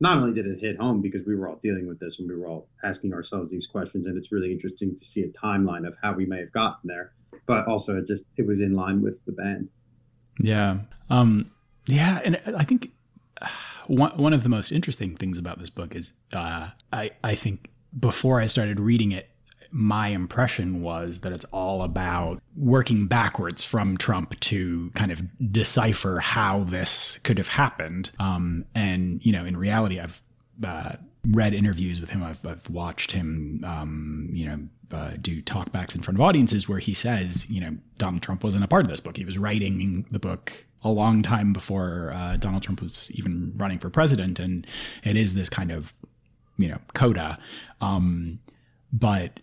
not 0.00 0.16
only 0.18 0.32
did 0.34 0.46
it 0.46 0.60
hit 0.60 0.78
home 0.78 1.02
because 1.02 1.26
we 1.26 1.34
were 1.34 1.48
all 1.48 1.58
dealing 1.62 1.86
with 1.88 1.98
this 1.98 2.18
and 2.18 2.28
we 2.28 2.36
were 2.36 2.46
all 2.46 2.68
asking 2.84 3.12
ourselves 3.12 3.50
these 3.50 3.66
questions, 3.66 4.06
and 4.06 4.16
it's 4.16 4.32
really 4.32 4.52
interesting 4.52 4.96
to 4.96 5.04
see 5.04 5.22
a 5.22 5.28
timeline 5.28 5.86
of 5.86 5.94
how 6.02 6.12
we 6.12 6.26
may 6.26 6.38
have 6.38 6.52
gotten 6.52 6.80
there, 6.84 7.12
but 7.46 7.66
also 7.66 7.96
it 7.96 8.06
just 8.06 8.24
it 8.36 8.46
was 8.46 8.60
in 8.60 8.74
line 8.74 9.02
with 9.02 9.24
the 9.26 9.32
band. 9.32 9.68
Yeah. 10.40 10.78
Um, 11.10 11.50
Yeah, 11.88 12.20
and 12.24 12.40
I 12.46 12.64
think 12.64 12.92
one 13.86 14.10
one 14.16 14.34
of 14.34 14.42
the 14.42 14.48
most 14.48 14.70
interesting 14.70 15.16
things 15.16 15.38
about 15.38 15.58
this 15.58 15.70
book 15.70 15.96
is 15.96 16.12
uh, 16.32 16.68
I 16.92 17.10
I 17.24 17.34
think 17.34 17.70
before 17.98 18.40
I 18.40 18.46
started 18.46 18.78
reading 18.78 19.12
it, 19.12 19.30
my 19.70 20.08
impression 20.08 20.82
was 20.82 21.20
that 21.20 21.32
it's 21.32 21.44
all 21.46 21.82
about 21.82 22.40
working 22.56 23.06
backwards 23.06 23.62
from 23.62 23.96
Trump 23.96 24.38
to 24.40 24.90
kind 24.94 25.12
of 25.12 25.22
decipher 25.52 26.20
how 26.20 26.64
this 26.64 27.18
could 27.18 27.38
have 27.38 27.48
happened. 27.48 28.10
Um, 28.18 28.64
and 28.74 29.24
you 29.24 29.32
know, 29.32 29.44
in 29.44 29.56
reality, 29.56 30.00
I've 30.00 30.22
uh, 30.64 30.92
read 31.26 31.54
interviews 31.54 32.00
with 32.00 32.10
him. 32.10 32.22
I've, 32.22 32.44
I've 32.46 32.68
watched 32.70 33.12
him, 33.12 33.64
um, 33.66 34.30
you 34.32 34.46
know, 34.46 34.58
uh, 34.90 35.10
do 35.20 35.42
talkbacks 35.42 35.94
in 35.94 36.00
front 36.00 36.16
of 36.16 36.22
audiences 36.22 36.68
where 36.68 36.78
he 36.78 36.94
says, 36.94 37.48
you 37.50 37.60
know, 37.60 37.76
Donald 37.98 38.22
Trump 38.22 38.42
wasn't 38.42 38.64
a 38.64 38.68
part 38.68 38.82
of 38.82 38.88
this 38.88 39.00
book. 39.00 39.16
He 39.16 39.24
was 39.24 39.36
writing 39.36 40.06
the 40.10 40.18
book 40.18 40.64
a 40.82 40.88
long 40.88 41.22
time 41.22 41.52
before 41.52 42.12
uh, 42.14 42.36
Donald 42.36 42.62
Trump 42.62 42.80
was 42.80 43.10
even 43.12 43.52
running 43.56 43.78
for 43.78 43.90
president, 43.90 44.38
and 44.38 44.66
it 45.04 45.16
is 45.16 45.34
this 45.34 45.48
kind 45.48 45.70
of, 45.70 45.92
you 46.56 46.68
know, 46.68 46.78
coda. 46.94 47.38
Um, 47.80 48.38
but 48.92 49.40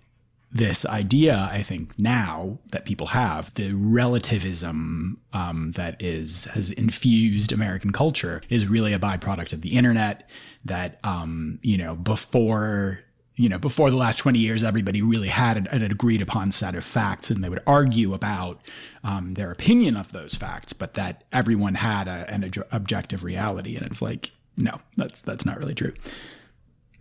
this 0.55 0.85
idea, 0.85 1.50
I 1.51 1.63
think, 1.63 2.00
now 2.00 2.57
that 2.71 2.85
people 2.85 3.07
have 3.07 3.53
the 3.55 3.74
relativism 3.74 5.19
um, 5.33 5.71
that 5.71 6.01
is 6.01 6.45
has 6.45 6.71
infused 6.71 7.51
American 7.51 7.91
culture 7.91 8.41
is 8.47 8.65
really 8.65 8.93
a 8.93 9.00
byproduct 9.00 9.51
of 9.51 9.62
the 9.62 9.75
internet. 9.75 10.29
That 10.63 10.97
um, 11.03 11.59
you 11.62 11.77
know, 11.77 11.97
before 11.97 13.01
you 13.35 13.50
know, 13.50 13.59
before 13.59 13.89
the 13.91 13.97
last 13.97 14.15
20 14.15 14.39
years, 14.39 14.63
everybody 14.63 15.01
really 15.01 15.27
had 15.27 15.57
an, 15.57 15.83
agreed 15.83 16.21
upon 16.21 16.53
set 16.53 16.74
of 16.74 16.85
facts 16.85 17.29
and 17.29 17.43
they 17.43 17.50
would 17.50 17.62
argue 17.67 18.13
about 18.13 18.62
um, 19.03 19.33
their 19.33 19.51
opinion 19.51 19.97
of 19.97 20.13
those 20.13 20.35
facts, 20.35 20.71
but 20.71 20.93
that 20.93 21.25
everyone 21.33 21.75
had 21.75 22.07
a, 22.07 22.29
an 22.29 22.50
objective 22.71 23.25
reality. 23.25 23.75
And 23.75 23.85
it's 23.85 24.01
like, 24.01 24.31
no, 24.55 24.79
that's, 24.95 25.21
that's 25.21 25.45
not 25.45 25.57
really 25.57 25.75
true. 25.75 25.93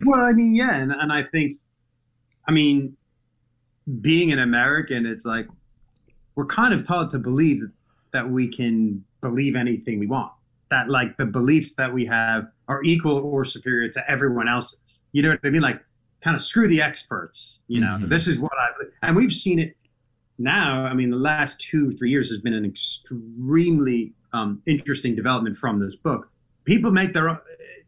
Well, 0.04 0.23
I 0.23 0.32
mean, 0.32 0.56
yeah. 0.56 0.75
And, 0.75 0.90
and 0.90 1.12
I 1.12 1.23
think, 1.23 1.58
I 2.49 2.50
mean, 2.50 2.96
being 4.00 4.33
an 4.33 4.38
American, 4.38 5.07
it's 5.07 5.25
like 5.25 5.47
we're 6.35 6.47
kind 6.47 6.75
of 6.75 6.87
taught 6.87 7.11
to 7.11 7.19
believe 7.19 7.62
that 8.12 8.29
we 8.29 8.49
can 8.49 9.05
believe 9.21 9.57
anything 9.57 9.99
we 9.99 10.07
want. 10.07 10.33
That 10.71 10.88
like 10.88 11.17
the 11.17 11.26
beliefs 11.26 11.75
that 11.75 11.93
we 11.93 12.07
have 12.07 12.47
are 12.69 12.83
equal 12.83 13.19
or 13.19 13.45
superior 13.45 13.88
to 13.91 14.11
everyone 14.11 14.49
else's. 14.49 14.99
You 15.12 15.23
know 15.23 15.31
what 15.31 15.41
I 15.45 15.50
mean? 15.50 15.62
Like 15.62 15.81
kind 16.23 16.35
of 16.35 16.43
screw 16.43 16.67
the 16.67 16.81
experts. 16.81 17.59
You 17.69 17.81
know, 17.81 17.97
mm-hmm. 17.99 18.09
this 18.09 18.26
is 18.26 18.38
what 18.38 18.53
I 18.59 18.69
and 19.07 19.14
we've 19.14 19.33
seen 19.33 19.59
it 19.59 19.76
now. 20.38 20.85
I 20.85 20.95
mean, 20.95 21.11
the 21.11 21.17
last 21.17 21.61
two 21.61 21.97
three 21.97 22.11
years 22.11 22.31
has 22.31 22.41
been 22.41 22.55
an 22.55 22.64
extremely 22.64 24.14
um, 24.33 24.62
interesting 24.67 25.14
development 25.14 25.57
from 25.57 25.79
this 25.79 25.95
book. 25.95 26.31
People 26.64 26.91
make 26.91 27.12
their 27.12 27.29
own. 27.29 27.38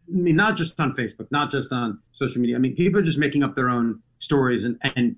I 0.09 0.13
mean, 0.13 0.37
not 0.37 0.57
just 0.57 0.79
on 0.79 0.93
Facebook, 0.93 1.27
not 1.33 1.51
just 1.51 1.73
on 1.73 1.99
social 2.13 2.41
media. 2.41 2.55
I 2.55 2.59
mean, 2.61 2.77
people 2.77 3.01
are 3.01 3.05
just 3.05 3.19
making 3.19 3.43
up 3.43 3.57
their 3.57 3.71
own 3.71 4.01
stories 4.19 4.65
and 4.65 4.79
and 4.95 5.17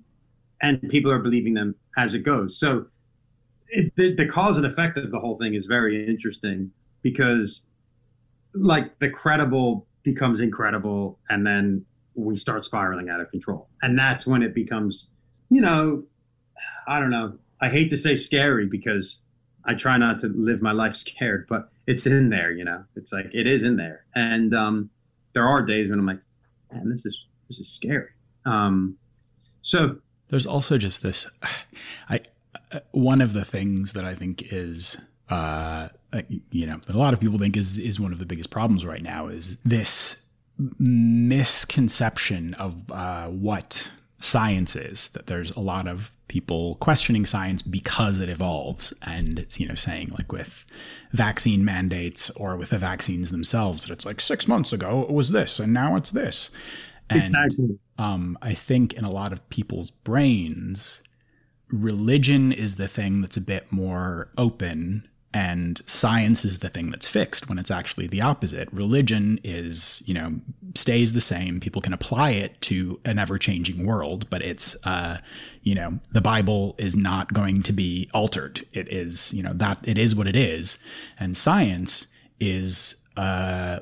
and 0.61 0.81
people 0.89 1.11
are 1.11 1.19
believing 1.19 1.53
them 1.53 1.75
as 1.97 2.13
it 2.13 2.19
goes. 2.19 2.57
So 2.57 2.85
it, 3.69 3.93
the, 3.95 4.13
the 4.13 4.25
cause 4.25 4.57
and 4.57 4.65
effect 4.65 4.97
of 4.97 5.11
the 5.11 5.19
whole 5.19 5.37
thing 5.37 5.53
is 5.53 5.65
very 5.65 6.07
interesting 6.07 6.71
because 7.01 7.63
like 8.53 8.97
the 8.99 9.09
credible 9.09 9.85
becomes 10.03 10.39
incredible 10.39 11.19
and 11.29 11.45
then 11.45 11.85
we 12.15 12.35
start 12.35 12.63
spiraling 12.63 13.09
out 13.09 13.21
of 13.21 13.29
control. 13.31 13.67
And 13.81 13.97
that's 13.97 14.25
when 14.25 14.41
it 14.41 14.53
becomes, 14.53 15.07
you 15.49 15.61
know, 15.61 16.03
I 16.87 16.99
don't 16.99 17.11
know. 17.11 17.37
I 17.61 17.69
hate 17.69 17.89
to 17.91 17.97
say 17.97 18.15
scary 18.15 18.65
because 18.65 19.21
I 19.65 19.75
try 19.75 19.97
not 19.97 20.19
to 20.19 20.27
live 20.27 20.61
my 20.61 20.71
life 20.71 20.95
scared, 21.05 21.45
but 21.47 21.69
it's 21.87 22.05
in 22.05 22.29
there, 22.29 22.51
you 22.51 22.65
know. 22.65 22.83
It's 22.95 23.11
like 23.11 23.29
it 23.33 23.47
is 23.47 23.63
in 23.63 23.77
there. 23.77 24.05
And 24.15 24.53
um 24.55 24.89
there 25.33 25.47
are 25.47 25.63
days 25.63 25.89
when 25.89 25.99
I'm 25.99 26.05
like, 26.05 26.21
man, 26.71 26.89
this 26.89 27.05
is 27.05 27.25
this 27.47 27.59
is 27.59 27.69
scary. 27.69 28.09
Um 28.45 28.97
so 29.61 29.97
there's 30.29 30.45
also 30.45 30.77
just 30.77 31.01
this. 31.01 31.27
I 32.09 32.21
one 32.91 33.21
of 33.21 33.33
the 33.33 33.45
things 33.45 33.93
that 33.93 34.05
I 34.05 34.15
think 34.15 34.51
is. 34.53 34.97
Uh, 35.29 35.89
you 36.49 36.65
know, 36.65 36.77
that 36.87 36.95
a 36.95 36.97
lot 36.97 37.13
of 37.13 37.19
people 37.19 37.37
think 37.37 37.55
is 37.55 37.77
is 37.77 37.99
one 37.99 38.11
of 38.11 38.17
the 38.17 38.25
biggest 38.25 38.49
problems 38.49 38.83
right 38.83 39.03
now 39.03 39.27
is 39.27 39.57
this 39.57 40.23
misconception 40.79 42.55
of 42.55 42.91
uh, 42.91 43.27
what 43.27 43.91
science 44.19 44.75
is. 44.75 45.09
That 45.09 45.27
there's 45.27 45.51
a 45.51 45.59
lot 45.59 45.87
of 45.87 46.11
people 46.27 46.75
questioning 46.75 47.27
science 47.27 47.61
because 47.61 48.19
it 48.19 48.29
evolves, 48.29 48.91
and 49.03 49.37
it's 49.37 49.59
you 49.59 49.67
know 49.67 49.75
saying 49.75 50.09
like 50.17 50.31
with 50.31 50.65
vaccine 51.11 51.63
mandates 51.63 52.29
or 52.31 52.55
with 52.55 52.69
the 52.69 52.77
vaccines 52.79 53.31
themselves 53.31 53.83
that 53.83 53.91
it's 53.93 54.05
like 54.05 54.21
six 54.21 54.47
months 54.47 54.71
ago 54.71 55.01
it 55.01 55.11
was 55.11 55.31
this 55.31 55.59
and 55.59 55.73
now 55.73 55.95
it's 55.95 56.11
this, 56.11 56.49
and 57.09 57.35
exactly. 57.35 57.79
um, 57.97 58.37
I 58.41 58.53
think 58.53 58.93
in 58.93 59.03
a 59.03 59.11
lot 59.11 59.33
of 59.33 59.47
people's 59.49 59.91
brains, 59.91 61.01
religion 61.69 62.51
is 62.51 62.75
the 62.75 62.87
thing 62.87 63.21
that's 63.21 63.37
a 63.37 63.41
bit 63.41 63.71
more 63.71 64.29
open 64.37 65.07
and 65.33 65.79
science 65.87 66.43
is 66.43 66.59
the 66.59 66.69
thing 66.69 66.89
that's 66.89 67.07
fixed 67.07 67.47
when 67.47 67.59
it's 67.59 67.69
actually 67.69 68.07
the 68.07 68.21
opposite. 68.21 68.67
Religion 68.71 69.39
is 69.43 70.01
you 70.05 70.13
know 70.13 70.39
stays 70.75 71.13
the 71.13 71.21
same. 71.21 71.59
People 71.59 71.81
can 71.81 71.93
apply 71.93 72.31
it 72.31 72.59
to 72.61 72.99
an 73.05 73.19
ever-changing 73.19 73.85
world 73.85 74.29
but 74.29 74.41
it's 74.41 74.75
uh 74.85 75.17
you 75.61 75.75
know 75.75 75.99
the 76.11 76.21
bible 76.21 76.75
is 76.77 76.95
not 76.95 77.31
going 77.33 77.61
to 77.63 77.73
be 77.73 78.09
altered. 78.13 78.65
It 78.73 78.91
is 78.91 79.31
you 79.33 79.43
know 79.43 79.53
that 79.53 79.77
it 79.87 79.97
is 79.97 80.15
what 80.15 80.27
it 80.27 80.35
is. 80.35 80.79
And 81.19 81.37
science 81.37 82.07
is 82.39 82.95
uh 83.15 83.79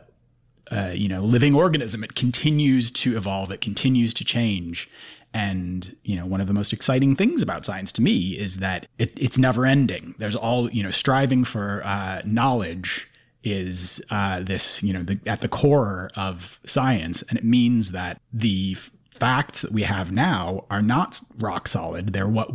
uh, 0.72 0.92
you 0.94 1.08
know 1.08 1.22
living 1.22 1.56
organism. 1.56 2.04
It 2.04 2.16
continues 2.16 2.92
to 2.92 3.18
evolve. 3.18 3.52
It 3.52 3.62
continues 3.62 4.14
to 4.16 4.26
change. 4.26 4.90
And 5.34 5.96
you 6.04 6.16
know, 6.16 6.26
one 6.26 6.42
of 6.42 6.48
the 6.48 6.54
most 6.54 6.74
exciting 6.74 7.16
things 7.16 7.42
about 7.42 7.66
science 7.66 7.92
to 7.94 8.02
me 8.02 8.38
is 8.38 8.58
that 8.58 8.88
it, 8.98 9.12
it's 9.18 9.38
never 9.38 9.66
ending. 9.66 10.16
There's 10.18 10.36
all 10.36 10.72
you 10.72 10.84
know, 10.84 10.92
striving 10.92 11.44
for 11.44 11.82
uh, 11.84 12.22
knowledge 12.26 13.08
is 13.44 14.04
uh, 14.10 14.42
this 14.42 14.82
you 14.84 14.94
know 14.94 15.04
the, 15.04 15.20
at 15.26 15.42
the 15.42 15.48
core 15.48 16.10
of 16.16 16.60
science, 16.66 17.24
and 17.30 17.38
it 17.38 17.44
means 17.46 17.92
that 17.92 18.20
the 18.34 18.78
facts 19.18 19.62
that 19.62 19.72
we 19.72 19.84
have 19.84 20.12
now 20.12 20.66
are 20.70 20.82
not 20.82 21.20
rock 21.38 21.68
solid. 21.68 22.14
They're 22.14 22.28
what, 22.28 22.50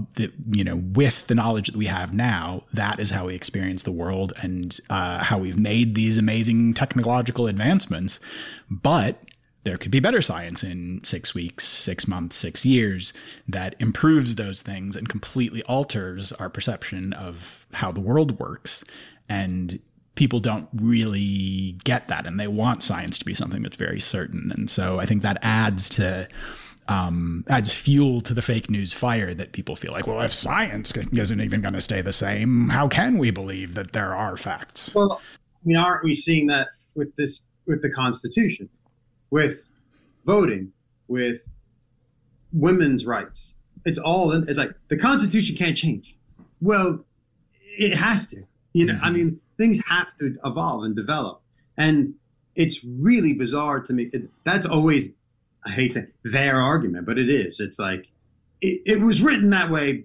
you 0.51 0.65
know, 0.65 0.77
with 0.77 1.27
the 1.27 1.35
knowledge 1.35 1.69
that 1.69 1.77
we 1.77 1.87
have 1.87 2.15
now, 2.15 2.65
that 2.73 2.99
is 2.99 3.11
how 3.11 3.27
we 3.27 3.35
experience 3.35 3.83
the 3.83 3.93
world 3.93 4.33
and 4.43 4.79
uh, 4.89 5.23
how 5.25 5.39
we've 5.39 5.59
made 5.59 5.95
these 5.95 6.19
amazing 6.19 6.75
technological 6.75 7.47
advancements. 7.47 8.21
But 8.71 9.23
there 9.65 9.77
could 9.77 9.91
be 9.93 10.01
better 10.01 10.23
science 10.23 10.65
in 10.65 11.03
six 11.05 11.35
weeks, 11.35 11.67
six 11.67 12.09
months, 12.09 12.37
six 12.37 12.67
years 12.67 13.13
that 13.49 13.75
improves 13.79 14.35
those 14.35 14.63
things 14.63 14.97
and 14.97 15.09
completely 15.09 15.63
alters 15.65 16.33
our 16.33 16.51
perception 16.51 17.13
of 17.13 17.67
how 17.75 17.93
the 17.93 18.01
world 18.01 18.39
works. 18.41 18.83
And 19.29 19.81
people 20.15 20.41
don't 20.41 20.69
really 20.75 21.77
get 21.85 22.09
that 22.09 22.27
and 22.27 22.39
they 22.39 22.47
want 22.47 22.83
science 22.83 23.19
to 23.19 23.25
be 23.25 23.35
something 23.35 23.63
that's 23.63 23.77
very 23.77 24.01
certain. 24.01 24.53
And 24.53 24.69
so 24.69 25.01
I 25.01 25.07
think 25.07 25.23
that 25.23 25.39
adds 25.43 25.89
to 25.91 26.29
um, 26.89 27.45
adds 27.49 27.73
fuel 27.73 28.21
to 28.23 28.35
the 28.35 28.43
fake 28.43 28.69
news 28.69 28.93
fire 28.93 29.35
that 29.35 29.53
people 29.53 29.77
feel 29.77 29.93
like, 29.93 30.07
well, 30.07 30.21
if 30.21 30.33
science 30.33 30.93
isn't 30.93 31.41
even 31.41 31.61
going 31.61 31.75
to 31.75 31.81
stay 31.81 32.03
the 32.03 32.13
same, 32.13 32.69
how 32.69 32.89
can 32.89 33.19
we 33.19 33.31
believe 33.31 33.75
that 33.75 33.93
there 33.93 34.15
are 34.15 34.37
facts? 34.37 34.93
Well, 34.95 35.21
I 35.23 35.69
mean, 35.69 35.77
aren't 35.77 36.05
we 36.05 36.15
seeing 36.15 36.49
that 36.49 36.69
with 36.95 37.15
this 37.17 37.47
with 37.67 37.83
the 37.83 37.91
Constitution, 37.91 38.69
with 39.31 39.63
voting, 40.27 40.73
with 41.07 41.43
women's 42.53 43.07
rights? 43.07 43.53
It's 43.85 43.99
all 43.99 44.33
it's 44.33 44.59
like 44.59 44.73
the 44.89 44.97
Constitution 44.97 45.57
can't 45.57 45.77
change. 45.77 46.17
Well, 46.61 47.05
it 47.79 47.97
has 47.97 48.27
to. 48.29 48.45
You 48.73 48.87
know, 48.87 48.95
mm-hmm. 48.95 49.05
I 49.05 49.11
mean, 49.11 49.41
things 49.57 49.81
have 49.89 50.09
to 50.19 50.37
evolve 50.45 50.85
and 50.85 50.97
develop. 50.97 51.41
And 51.77 52.15
it's 52.55 52.85
really 52.85 53.33
bizarre 53.33 53.81
to 53.81 53.93
me. 53.93 54.11
It, 54.13 54.29
that's 54.45 54.67
always, 54.67 55.13
I 55.65 55.71
hate 55.71 55.93
saying 55.93 56.09
their 56.25 56.61
argument, 56.61 57.07
but 57.07 57.19
it 57.19 57.31
is. 57.31 57.61
It's 57.61 57.79
like, 57.79 58.07
it, 58.61 58.83
it 58.85 59.01
was 59.01 59.23
written 59.23 59.51
that 59.51 59.71
way 59.71 60.05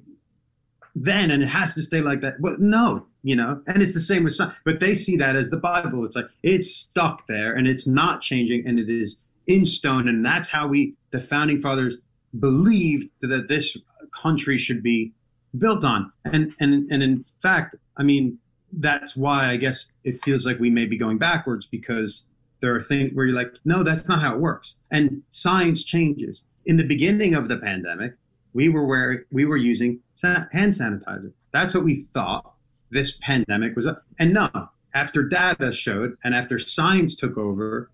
then 0.95 1.29
and 1.29 1.43
it 1.43 1.47
has 1.47 1.73
to 1.75 1.81
stay 1.81 2.01
like 2.01 2.21
that. 2.21 2.41
But 2.41 2.59
no, 2.59 3.05
you 3.23 3.35
know, 3.35 3.61
and 3.67 3.81
it's 3.81 3.93
the 3.93 4.01
same 4.01 4.23
with 4.23 4.33
some, 4.33 4.53
but 4.63 4.79
they 4.79 4.95
see 4.95 5.17
that 5.17 5.35
as 5.35 5.49
the 5.49 5.57
Bible. 5.57 6.05
It's 6.05 6.15
like, 6.15 6.29
it's 6.43 6.73
stuck 6.75 7.27
there 7.27 7.53
and 7.53 7.67
it's 7.67 7.87
not 7.87 8.21
changing 8.21 8.65
and 8.65 8.79
it 8.79 8.89
is 8.89 9.17
in 9.45 9.65
stone. 9.65 10.07
And 10.07 10.25
that's 10.25 10.49
how 10.49 10.67
we, 10.67 10.95
the 11.11 11.21
founding 11.21 11.61
fathers, 11.61 11.95
believed 12.39 13.09
that 13.21 13.47
this 13.47 13.77
country 14.11 14.57
should 14.57 14.81
be 14.81 15.11
built 15.57 15.83
on. 15.83 16.11
And, 16.25 16.53
and, 16.59 16.89
and 16.91 17.03
in 17.03 17.23
fact, 17.41 17.75
I 17.97 18.03
mean, 18.03 18.39
that's 18.71 19.15
why 19.15 19.51
I 19.51 19.57
guess 19.57 19.91
it 20.03 20.23
feels 20.23 20.45
like 20.45 20.59
we 20.59 20.69
may 20.69 20.85
be 20.85 20.97
going 20.97 21.17
backwards 21.17 21.65
because 21.65 22.23
there 22.61 22.75
are 22.75 22.81
things 22.81 23.13
where 23.13 23.25
you're 23.25 23.35
like, 23.35 23.53
no, 23.65 23.83
that's 23.83 24.07
not 24.07 24.21
how 24.21 24.33
it 24.33 24.39
works. 24.39 24.75
And 24.91 25.23
science 25.29 25.83
changes. 25.83 26.43
In 26.65 26.77
the 26.77 26.83
beginning 26.83 27.33
of 27.33 27.47
the 27.47 27.57
pandemic, 27.57 28.13
we 28.53 28.69
were 28.69 28.85
wearing, 28.85 29.23
we 29.31 29.45
were 29.45 29.57
using 29.57 29.99
hand 30.21 30.73
sanitizer. 30.73 31.31
That's 31.53 31.73
what 31.73 31.83
we 31.83 32.03
thought 32.13 32.53
this 32.89 33.17
pandemic 33.21 33.75
was. 33.75 33.85
And 34.19 34.33
no, 34.33 34.49
after 34.93 35.23
data 35.23 35.71
showed 35.71 36.17
and 36.23 36.33
after 36.33 36.59
science 36.59 37.15
took 37.15 37.37
over, 37.37 37.91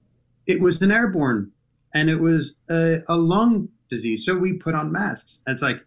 it 0.47 0.59
was 0.59 0.81
an 0.81 0.91
airborne 0.91 1.51
and 1.93 2.09
it 2.09 2.19
was 2.19 2.55
a, 2.69 3.01
a 3.07 3.17
lung 3.17 3.69
disease. 3.89 4.25
So 4.25 4.35
we 4.35 4.53
put 4.53 4.75
on 4.75 4.91
masks. 4.91 5.39
And 5.45 5.53
it's 5.53 5.61
like, 5.61 5.81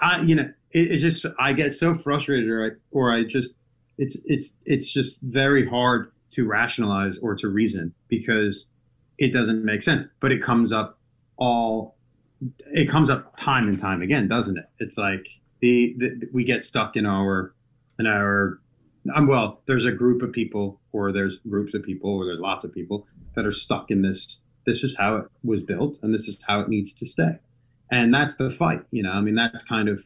I, 0.00 0.22
you 0.22 0.34
know, 0.34 0.50
it, 0.70 0.92
it's 0.92 1.02
just 1.02 1.26
I 1.38 1.52
get 1.52 1.74
so 1.74 1.98
frustrated, 1.98 2.48
or 2.48 2.66
I, 2.66 2.70
or 2.90 3.12
I 3.12 3.24
just 3.24 3.50
it's 3.98 4.16
it's 4.24 4.56
it's 4.64 4.90
just 4.90 5.20
very 5.22 5.68
hard 5.68 6.10
to 6.32 6.46
rationalize 6.46 7.18
or 7.18 7.34
to 7.36 7.48
reason 7.48 7.94
because 8.08 8.66
it 9.18 9.32
doesn't 9.32 9.64
make 9.64 9.82
sense. 9.82 10.02
But 10.20 10.32
it 10.32 10.42
comes 10.42 10.72
up 10.72 10.98
all 11.36 11.96
it 12.72 12.88
comes 12.88 13.10
up 13.10 13.36
time 13.36 13.68
and 13.68 13.78
time 13.78 14.02
again, 14.02 14.28
doesn't 14.28 14.58
it? 14.58 14.66
It's 14.78 14.98
like 14.98 15.26
the, 15.60 15.94
the 15.98 16.28
we 16.32 16.44
get 16.44 16.64
stuck 16.64 16.96
in 16.96 17.06
our 17.06 17.54
in 17.98 18.06
our 18.06 18.60
um, 19.14 19.26
well, 19.26 19.60
there's 19.66 19.84
a 19.84 19.92
group 19.92 20.22
of 20.22 20.32
people, 20.32 20.80
or 20.92 21.12
there's 21.12 21.38
groups 21.48 21.74
of 21.74 21.82
people, 21.82 22.10
or 22.10 22.24
there's 22.24 22.40
lots 22.40 22.64
of 22.64 22.72
people 22.72 23.06
that 23.34 23.44
are 23.44 23.52
stuck 23.52 23.90
in 23.90 24.02
this. 24.02 24.38
This 24.66 24.82
is 24.82 24.96
how 24.96 25.16
it 25.16 25.26
was 25.42 25.62
built, 25.62 25.98
and 26.02 26.14
this 26.14 26.26
is 26.26 26.42
how 26.46 26.60
it 26.60 26.68
needs 26.68 26.94
to 26.94 27.06
stay, 27.06 27.38
and 27.90 28.14
that's 28.14 28.36
the 28.36 28.50
fight. 28.50 28.82
You 28.90 29.02
know, 29.02 29.12
I 29.12 29.20
mean, 29.20 29.34
that's 29.34 29.62
kind 29.62 29.88
of 29.88 30.02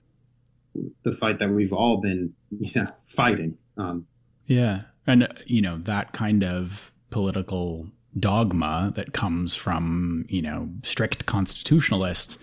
the 1.04 1.12
fight 1.12 1.38
that 1.38 1.50
we've 1.50 1.73
all 1.73 1.99
been, 1.99 2.35
you 2.59 2.71
know, 2.75 2.88
fighting. 3.07 3.57
Um, 3.78 4.06
yeah, 4.47 4.82
and 5.06 5.28
you 5.47 5.62
know 5.62 5.78
that 5.78 6.12
kind 6.12 6.44
of 6.44 6.92
political 7.11 7.88
dogma 8.18 8.92
that 8.97 9.12
comes 9.12 9.54
from 9.54 10.26
you 10.28 10.42
know 10.42 10.68
strict 10.82 11.26
constitutionalists 11.26 12.38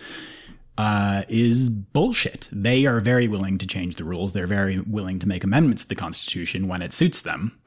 uh, 0.77 1.23
is 1.29 1.69
bullshit. 1.69 2.49
They 2.51 2.85
are 2.85 2.99
very 2.99 3.27
willing 3.27 3.57
to 3.59 3.67
change 3.67 3.95
the 3.95 4.03
rules. 4.03 4.33
They're 4.33 4.47
very 4.47 4.79
willing 4.79 5.19
to 5.19 5.27
make 5.27 5.43
amendments 5.43 5.83
to 5.83 5.89
the 5.89 5.95
Constitution 5.95 6.67
when 6.67 6.81
it 6.81 6.93
suits 6.93 7.21
them. 7.21 7.57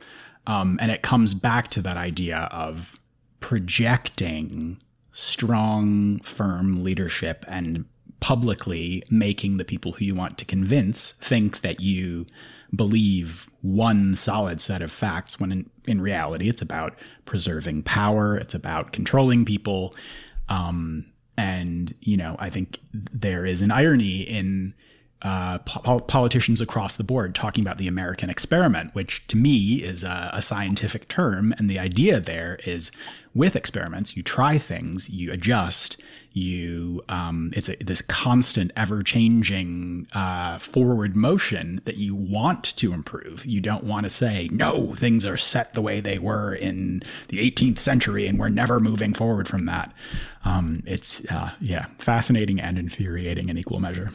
Um, 0.47 0.79
and 0.81 0.91
it 0.91 1.03
comes 1.03 1.35
back 1.35 1.69
to 1.69 1.83
that 1.83 1.97
idea 1.97 2.49
of 2.51 2.99
projecting 3.41 4.81
strong, 5.13 6.19
firm 6.21 6.83
leadership 6.83 7.45
and 7.49 7.85
publicly 8.21 9.03
making 9.11 9.57
the 9.57 9.65
people 9.65 9.93
who 9.93 10.05
you 10.05 10.15
want 10.15 10.39
to 10.39 10.45
convince 10.45 11.13
think 11.13 11.61
that 11.61 11.81
you 11.81 12.27
believe 12.75 13.49
one 13.63 14.15
solid 14.15 14.61
set 14.61 14.83
of 14.83 14.93
facts 14.93 15.41
when 15.41 15.53
in, 15.53 15.71
in 15.87 16.01
reality 16.01 16.49
it's 16.49 16.63
about 16.63 16.99
preserving 17.25 17.83
power, 17.83 18.37
it's 18.37 18.55
about 18.55 18.93
controlling 18.93 19.45
people. 19.45 19.95
Um, 20.49 21.07
and, 21.37 21.95
you 22.01 22.17
know, 22.17 22.37
I 22.39 22.51
think 22.51 22.79
there 22.93 23.47
is 23.47 23.63
an 23.63 23.71
irony 23.71 24.21
in 24.21 24.75
uh, 25.23 25.59
po- 25.59 26.01
politicians 26.01 26.61
across 26.61 26.97
the 26.97 27.05
board 27.05 27.35
talking 27.35 27.65
about 27.65 27.79
the 27.79 27.89
American 27.89 28.31
experiment, 28.31 28.95
which 28.95 29.27
to 29.27 29.37
me 29.37 29.83
is 29.83 30.05
a, 30.05 30.31
a, 30.33 30.43
scientific 30.43 31.09
term. 31.09 31.53
And 31.59 31.69
the 31.69 31.79
idea 31.79 32.21
there 32.21 32.61
is 32.65 32.93
with 33.35 33.57
experiments, 33.57 34.17
you 34.17 34.23
try 34.23 34.59
things, 34.59 35.11
you 35.11 35.33
adjust, 35.33 35.97
you 36.33 37.03
um, 37.09 37.53
it's 37.57 37.69
a, 37.69 37.77
this 37.77 38.03
constant, 38.03 38.71
ever 38.77 39.03
changing 39.03 40.07
uh, 40.13 40.59
forward 40.59 41.17
motion 41.17 41.81
that 41.85 41.97
you 41.97 42.15
want 42.15 42.77
to 42.77 42.93
improve. 42.93 43.45
You 43.45 43.61
don't 43.61 43.85
want 43.85 44.05
to 44.05 44.11
say 44.11 44.49
no, 44.51 44.95
things 44.95 45.25
are 45.27 45.37
set 45.37 45.75
the 45.75 45.83
way 45.83 46.01
they 46.01 46.19
were 46.19 46.55
in 46.55 47.03
the 47.29 47.39
18th 47.39 47.79
century, 47.79 48.27
and 48.27 48.39
we're 48.39 48.49
never 48.49 48.81
moving 48.81 49.15
forward 49.15 49.49
from 49.49 49.67
that. 49.67 49.93
Um, 50.45 50.83
it's 50.87 51.25
uh, 51.31 51.51
yeah, 51.61 51.87
fascinating 51.99 52.61
and 52.61 52.79
infuriating 52.79 53.49
in 53.49 53.59
equal 53.59 53.81
measure. 53.81 54.11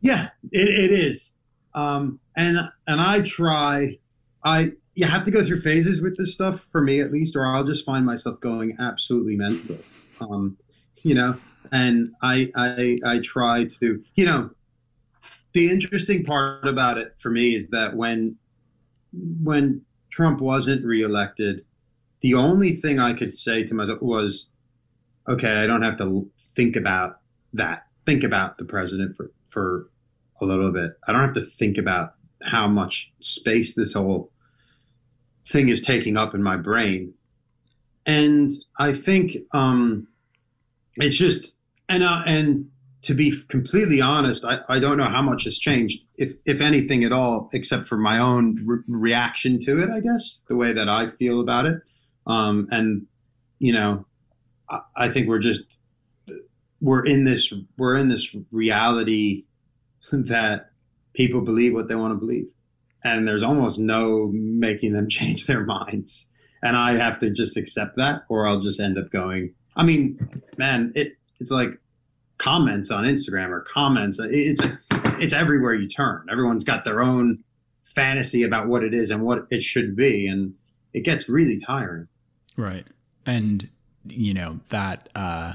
Yeah, 0.00 0.28
it, 0.52 0.68
it 0.68 0.92
is, 0.92 1.34
um, 1.74 2.20
and 2.36 2.58
and 2.86 3.00
I 3.00 3.22
try. 3.22 3.98
I 4.44 4.72
you 4.94 5.06
have 5.06 5.24
to 5.24 5.30
go 5.30 5.44
through 5.44 5.60
phases 5.60 6.00
with 6.00 6.16
this 6.16 6.32
stuff 6.32 6.66
for 6.72 6.80
me 6.80 7.00
at 7.00 7.12
least, 7.12 7.36
or 7.36 7.46
I'll 7.46 7.62
just 7.62 7.84
find 7.84 8.04
myself 8.04 8.40
going 8.40 8.76
absolutely 8.80 9.36
mental. 9.36 9.78
Um, 10.20 10.56
you 11.02 11.14
know, 11.14 11.36
and 11.72 12.12
I, 12.22 12.50
I 12.56 12.98
I 13.04 13.18
try 13.18 13.64
to 13.80 14.02
you 14.14 14.24
know 14.24 14.50
the 15.52 15.70
interesting 15.70 16.24
part 16.24 16.66
about 16.66 16.98
it 16.98 17.14
for 17.18 17.30
me 17.30 17.54
is 17.54 17.68
that 17.70 17.96
when 17.96 18.36
when 19.12 19.82
Trump 20.10 20.40
wasn't 20.40 20.84
reelected, 20.84 21.64
the 22.20 22.34
only 22.34 22.76
thing 22.76 22.98
I 22.98 23.14
could 23.14 23.36
say 23.36 23.64
to 23.64 23.74
myself 23.74 24.02
was, 24.02 24.46
okay, 25.28 25.56
I 25.56 25.66
don't 25.66 25.82
have 25.82 25.98
to 25.98 26.30
think 26.56 26.76
about 26.76 27.20
that. 27.54 27.86
Think 28.06 28.24
about 28.24 28.58
the 28.58 28.64
president 28.64 29.16
for 29.16 29.30
for 29.50 29.90
a 30.40 30.44
little 30.44 30.72
bit. 30.72 30.92
I 31.06 31.12
don't 31.12 31.22
have 31.22 31.34
to 31.34 31.46
think 31.46 31.78
about 31.78 32.14
how 32.42 32.68
much 32.68 33.12
space 33.20 33.74
this 33.74 33.94
whole 33.94 34.30
thing 35.48 35.68
is 35.68 35.82
taking 35.82 36.16
up 36.16 36.34
in 36.34 36.42
my 36.42 36.56
brain. 36.56 37.14
And 38.06 38.50
I 38.78 38.92
think 38.94 39.36
um, 39.52 40.06
it's 40.96 41.16
just 41.16 41.54
and 41.88 42.02
uh, 42.02 42.22
and 42.26 42.70
to 43.02 43.14
be 43.14 43.32
completely 43.48 44.00
honest, 44.00 44.44
I, 44.44 44.58
I 44.68 44.78
don't 44.78 44.98
know 44.98 45.08
how 45.08 45.22
much 45.22 45.44
has 45.44 45.58
changed, 45.58 46.04
if 46.16 46.34
if 46.44 46.60
anything 46.60 47.04
at 47.04 47.12
all, 47.12 47.48
except 47.52 47.86
for 47.86 47.96
my 47.96 48.18
own 48.18 48.56
re- 48.64 48.82
reaction 48.88 49.64
to 49.64 49.78
it. 49.82 49.90
I 49.90 50.00
guess 50.00 50.36
the 50.48 50.56
way 50.56 50.72
that 50.72 50.88
I 50.88 51.10
feel 51.10 51.40
about 51.40 51.66
it, 51.66 51.80
um, 52.26 52.68
and 52.70 53.06
you 53.58 53.72
know, 53.72 54.06
I, 54.68 54.80
I 54.96 55.08
think 55.10 55.28
we're 55.28 55.38
just 55.38 55.78
we're 56.80 57.04
in 57.04 57.24
this 57.24 57.52
we're 57.76 57.96
in 57.96 58.08
this 58.08 58.28
reality 58.50 59.44
that 60.12 60.70
people 61.14 61.40
believe 61.40 61.74
what 61.74 61.88
they 61.88 61.94
want 61.94 62.12
to 62.12 62.18
believe, 62.18 62.48
and 63.04 63.26
there's 63.26 63.42
almost 63.42 63.78
no 63.78 64.30
making 64.32 64.92
them 64.92 65.08
change 65.08 65.46
their 65.46 65.64
minds. 65.64 66.24
And 66.60 66.76
I 66.76 66.96
have 66.96 67.20
to 67.20 67.30
just 67.30 67.56
accept 67.56 67.96
that, 67.98 68.22
or 68.28 68.48
I'll 68.48 68.60
just 68.60 68.80
end 68.80 68.98
up 68.98 69.12
going. 69.12 69.54
I 69.76 69.84
mean, 69.84 70.18
man, 70.56 70.92
it 70.96 71.17
it's 71.40 71.50
like 71.50 71.78
comments 72.38 72.90
on 72.90 73.04
Instagram 73.04 73.50
or 73.50 73.60
comments. 73.60 74.18
It's 74.20 74.60
it's 75.18 75.32
everywhere 75.32 75.74
you 75.74 75.88
turn. 75.88 76.26
Everyone's 76.30 76.64
got 76.64 76.84
their 76.84 77.02
own 77.02 77.44
fantasy 77.84 78.42
about 78.42 78.68
what 78.68 78.84
it 78.84 78.94
is 78.94 79.10
and 79.10 79.22
what 79.22 79.46
it 79.50 79.62
should 79.62 79.96
be, 79.96 80.26
and 80.26 80.54
it 80.92 81.00
gets 81.00 81.28
really 81.28 81.58
tiring. 81.58 82.08
Right, 82.56 82.86
and 83.26 83.68
you 84.08 84.34
know 84.34 84.60
that 84.70 85.08
uh, 85.14 85.54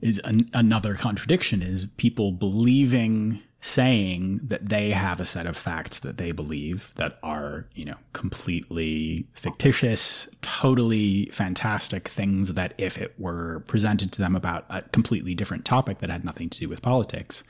is 0.00 0.18
an, 0.24 0.46
another 0.52 0.94
contradiction: 0.94 1.62
is 1.62 1.86
people 1.96 2.32
believing 2.32 3.40
saying 3.62 4.40
that 4.42 4.70
they 4.70 4.90
have 4.90 5.20
a 5.20 5.24
set 5.24 5.44
of 5.44 5.56
facts 5.56 5.98
that 5.98 6.16
they 6.16 6.32
believe 6.32 6.94
that 6.96 7.18
are, 7.22 7.66
you 7.74 7.84
know, 7.84 7.96
completely 8.14 9.26
fictitious, 9.34 10.26
totally 10.40 11.26
fantastic 11.26 12.08
things 12.08 12.54
that 12.54 12.72
if 12.78 12.96
it 12.96 13.14
were 13.18 13.60
presented 13.66 14.12
to 14.12 14.22
them 14.22 14.34
about 14.34 14.64
a 14.70 14.80
completely 14.92 15.34
different 15.34 15.66
topic 15.66 15.98
that 15.98 16.08
had 16.08 16.24
nothing 16.24 16.48
to 16.48 16.58
do 16.58 16.68
with 16.70 16.80
politics, 16.80 17.44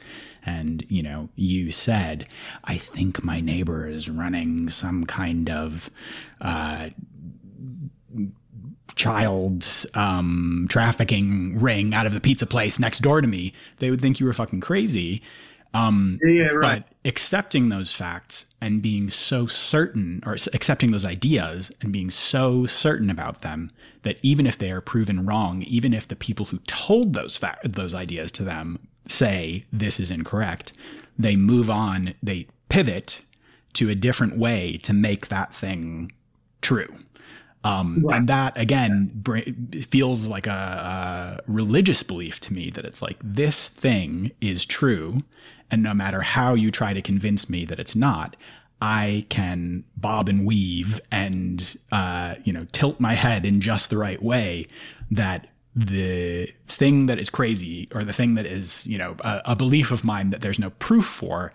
and, 0.44 0.84
you 0.88 1.02
know, 1.02 1.28
you 1.36 1.70
said, 1.70 2.26
I 2.64 2.76
think 2.76 3.22
my 3.22 3.40
neighbor 3.40 3.86
is 3.86 4.10
running 4.10 4.68
some 4.68 5.06
kind 5.06 5.48
of, 5.48 5.90
uh, 6.40 6.90
child 8.96 9.64
um, 9.94 10.66
trafficking 10.68 11.56
ring 11.58 11.94
out 11.94 12.06
of 12.06 12.12
the 12.12 12.20
pizza 12.20 12.46
place 12.46 12.80
next 12.80 12.98
door 12.98 13.20
to 13.20 13.28
me, 13.28 13.52
they 13.78 13.90
would 13.90 14.00
think 14.00 14.18
you 14.18 14.26
were 14.26 14.32
fucking 14.32 14.60
crazy. 14.60 15.22
Um, 15.72 16.18
yeah, 16.22 16.48
right. 16.48 16.84
But 16.84 17.08
accepting 17.08 17.68
those 17.68 17.92
facts 17.92 18.46
and 18.60 18.82
being 18.82 19.08
so 19.08 19.46
certain, 19.46 20.22
or 20.26 20.36
accepting 20.52 20.90
those 20.90 21.04
ideas 21.04 21.70
and 21.80 21.92
being 21.92 22.10
so 22.10 22.66
certain 22.66 23.10
about 23.10 23.42
them 23.42 23.70
that 24.02 24.18
even 24.22 24.46
if 24.46 24.58
they 24.58 24.70
are 24.70 24.80
proven 24.80 25.26
wrong, 25.26 25.62
even 25.62 25.94
if 25.94 26.08
the 26.08 26.16
people 26.16 26.46
who 26.46 26.58
told 26.66 27.14
those 27.14 27.36
fa- 27.36 27.58
those 27.64 27.94
ideas 27.94 28.30
to 28.32 28.42
them 28.42 28.78
say 29.06 29.64
this 29.72 30.00
is 30.00 30.10
incorrect, 30.10 30.72
they 31.18 31.36
move 31.36 31.70
on, 31.70 32.14
they 32.22 32.46
pivot 32.68 33.20
to 33.74 33.88
a 33.88 33.94
different 33.94 34.36
way 34.36 34.76
to 34.78 34.92
make 34.92 35.28
that 35.28 35.54
thing 35.54 36.12
true. 36.62 36.88
Um, 37.62 38.02
right. 38.04 38.16
And 38.16 38.28
that 38.28 38.58
again 38.58 39.22
feels 39.90 40.26
like 40.26 40.46
a, 40.46 41.40
a 41.46 41.50
religious 41.50 42.02
belief 42.02 42.40
to 42.40 42.54
me 42.54 42.70
that 42.70 42.86
it's 42.86 43.02
like 43.02 43.18
this 43.22 43.68
thing 43.68 44.32
is 44.40 44.64
true 44.64 45.22
and 45.70 45.82
no 45.82 45.94
matter 45.94 46.20
how 46.20 46.54
you 46.54 46.70
try 46.70 46.92
to 46.92 47.02
convince 47.02 47.48
me 47.48 47.64
that 47.64 47.78
it's 47.78 47.96
not, 47.96 48.36
I 48.82 49.26
can 49.28 49.84
bob 49.96 50.28
and 50.28 50.46
weave 50.46 51.00
and, 51.10 51.76
uh, 51.92 52.36
you 52.44 52.52
know, 52.52 52.66
tilt 52.72 52.98
my 52.98 53.14
head 53.14 53.44
in 53.44 53.60
just 53.60 53.90
the 53.90 53.98
right 53.98 54.22
way 54.22 54.66
that 55.10 55.48
the 55.74 56.52
thing 56.66 57.06
that 57.06 57.18
is 57.18 57.30
crazy 57.30 57.88
or 57.94 58.04
the 58.04 58.12
thing 58.12 58.34
that 58.34 58.46
is, 58.46 58.86
you 58.86 58.98
know, 58.98 59.16
a, 59.20 59.42
a 59.46 59.56
belief 59.56 59.90
of 59.92 60.02
mine 60.02 60.30
that 60.30 60.40
there's 60.40 60.58
no 60.58 60.70
proof 60.70 61.04
for 61.06 61.52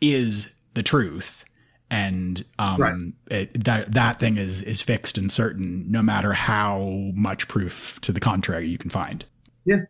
is 0.00 0.50
the 0.74 0.82
truth. 0.82 1.44
And 1.90 2.44
um, 2.58 3.14
right. 3.30 3.38
it, 3.38 3.64
that 3.64 3.92
that 3.92 4.20
thing 4.20 4.36
is 4.36 4.62
is 4.62 4.82
fixed 4.82 5.16
and 5.16 5.32
certain, 5.32 5.90
no 5.90 6.02
matter 6.02 6.34
how 6.34 7.10
much 7.14 7.48
proof 7.48 7.98
to 8.02 8.12
the 8.12 8.20
contrary 8.20 8.68
you 8.68 8.76
can 8.76 8.90
find. 8.90 9.24
Yeah, 9.64 9.82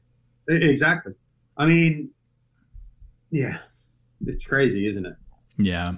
exactly. 0.49 1.14
I 1.57 1.67
mean, 1.67 2.11
yeah, 3.31 3.59
it's 4.26 4.46
crazy, 4.46 4.87
isn't 4.87 5.07
it? 5.07 5.14
Yeah. 5.57 5.92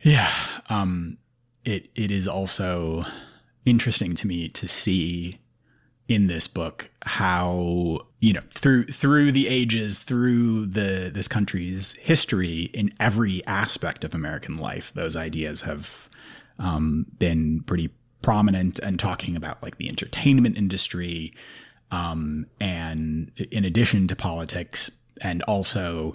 Yeah. 0.00 0.30
Um, 0.68 1.18
it 1.64 1.88
it 1.94 2.10
is 2.10 2.28
also 2.28 3.04
interesting 3.64 4.14
to 4.16 4.26
me 4.26 4.48
to 4.48 4.68
see 4.68 5.40
in 6.06 6.26
this 6.26 6.46
book 6.46 6.90
how 7.02 7.98
you 8.20 8.32
know 8.32 8.42
through 8.50 8.84
through 8.84 9.32
the 9.32 9.48
ages 9.48 10.00
through 10.00 10.66
the 10.66 11.10
this 11.12 11.26
country's 11.28 11.92
history 11.92 12.64
in 12.74 12.92
every 13.00 13.44
aspect 13.46 14.04
of 14.04 14.14
american 14.14 14.58
life 14.58 14.92
those 14.94 15.16
ideas 15.16 15.62
have 15.62 16.10
um, 16.58 17.06
been 17.18 17.60
pretty 17.62 17.90
prominent 18.22 18.78
and 18.80 18.98
talking 18.98 19.34
about 19.34 19.62
like 19.62 19.76
the 19.78 19.88
entertainment 19.88 20.56
industry 20.58 21.32
um, 21.90 22.46
and 22.60 23.30
in 23.50 23.64
addition 23.64 24.06
to 24.06 24.14
politics 24.14 24.90
and 25.20 25.42
also 25.42 26.14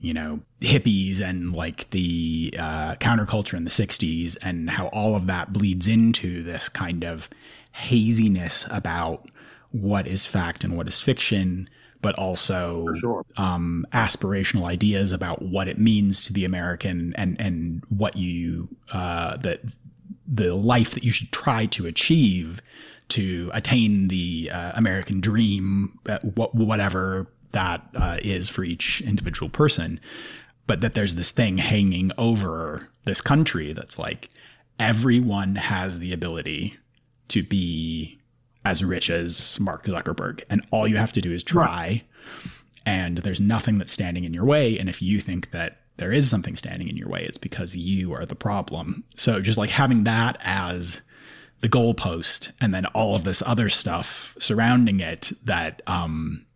you 0.00 0.14
know 0.14 0.40
hippies 0.60 1.20
and 1.20 1.52
like 1.52 1.90
the 1.90 2.54
uh, 2.58 2.94
counterculture 2.96 3.54
in 3.54 3.64
the 3.64 3.70
60s 3.70 4.36
and 4.42 4.70
how 4.70 4.88
all 4.88 5.14
of 5.14 5.26
that 5.26 5.52
bleeds 5.52 5.88
into 5.88 6.42
this 6.42 6.68
kind 6.68 7.04
of 7.04 7.28
haziness 7.72 8.66
about 8.70 9.28
what 9.70 10.06
is 10.06 10.24
fact 10.24 10.64
and 10.64 10.76
what 10.76 10.88
is 10.88 11.00
fiction 11.00 11.68
but 12.00 12.16
also 12.16 12.86
sure. 13.00 13.24
um, 13.36 13.84
aspirational 13.92 14.64
ideas 14.64 15.10
about 15.10 15.42
what 15.42 15.66
it 15.68 15.78
means 15.78 16.24
to 16.24 16.32
be 16.32 16.44
American 16.44 17.12
and 17.16 17.40
and 17.40 17.82
what 17.88 18.16
you 18.16 18.68
uh, 18.92 19.36
that 19.38 19.60
the 20.26 20.54
life 20.54 20.92
that 20.92 21.02
you 21.02 21.10
should 21.10 21.32
try 21.32 21.66
to 21.66 21.86
achieve 21.86 22.62
to 23.08 23.50
attain 23.54 24.08
the 24.08 24.50
uh, 24.52 24.72
American 24.74 25.20
dream, 25.20 25.98
uh, 26.08 26.18
whatever 26.22 27.26
that 27.52 27.82
uh, 27.94 28.18
is 28.22 28.48
for 28.48 28.64
each 28.64 29.00
individual 29.00 29.48
person. 29.48 30.00
But 30.66 30.80
that 30.82 30.94
there's 30.94 31.14
this 31.14 31.30
thing 31.30 31.58
hanging 31.58 32.12
over 32.18 32.88
this 33.04 33.20
country 33.20 33.72
that's 33.72 33.98
like 33.98 34.28
everyone 34.78 35.56
has 35.56 35.98
the 35.98 36.12
ability 36.12 36.76
to 37.28 37.42
be 37.42 38.18
as 38.64 38.84
rich 38.84 39.08
as 39.08 39.58
Mark 39.58 39.86
Zuckerberg, 39.86 40.42
and 40.50 40.64
all 40.70 40.86
you 40.86 40.96
have 40.96 41.12
to 41.12 41.20
do 41.20 41.32
is 41.32 41.42
try. 41.42 42.02
And 42.84 43.18
there's 43.18 43.40
nothing 43.40 43.78
that's 43.78 43.92
standing 43.92 44.24
in 44.24 44.34
your 44.34 44.44
way. 44.44 44.78
And 44.78 44.88
if 44.88 45.00
you 45.02 45.20
think 45.20 45.50
that 45.50 45.80
there 45.96 46.12
is 46.12 46.28
something 46.28 46.56
standing 46.56 46.88
in 46.88 46.96
your 46.96 47.08
way, 47.08 47.24
it's 47.24 47.38
because 47.38 47.76
you 47.76 48.12
are 48.12 48.24
the 48.24 48.34
problem. 48.34 49.04
So 49.16 49.40
just 49.40 49.58
like 49.58 49.70
having 49.70 50.04
that 50.04 50.38
as 50.42 51.02
the 51.60 51.68
goalpost 51.68 52.52
and 52.60 52.72
then 52.72 52.86
all 52.86 53.14
of 53.16 53.24
this 53.24 53.42
other 53.44 53.68
stuff 53.68 54.34
surrounding 54.38 55.00
it 55.00 55.32
that 55.44 55.82
um, 55.86 56.46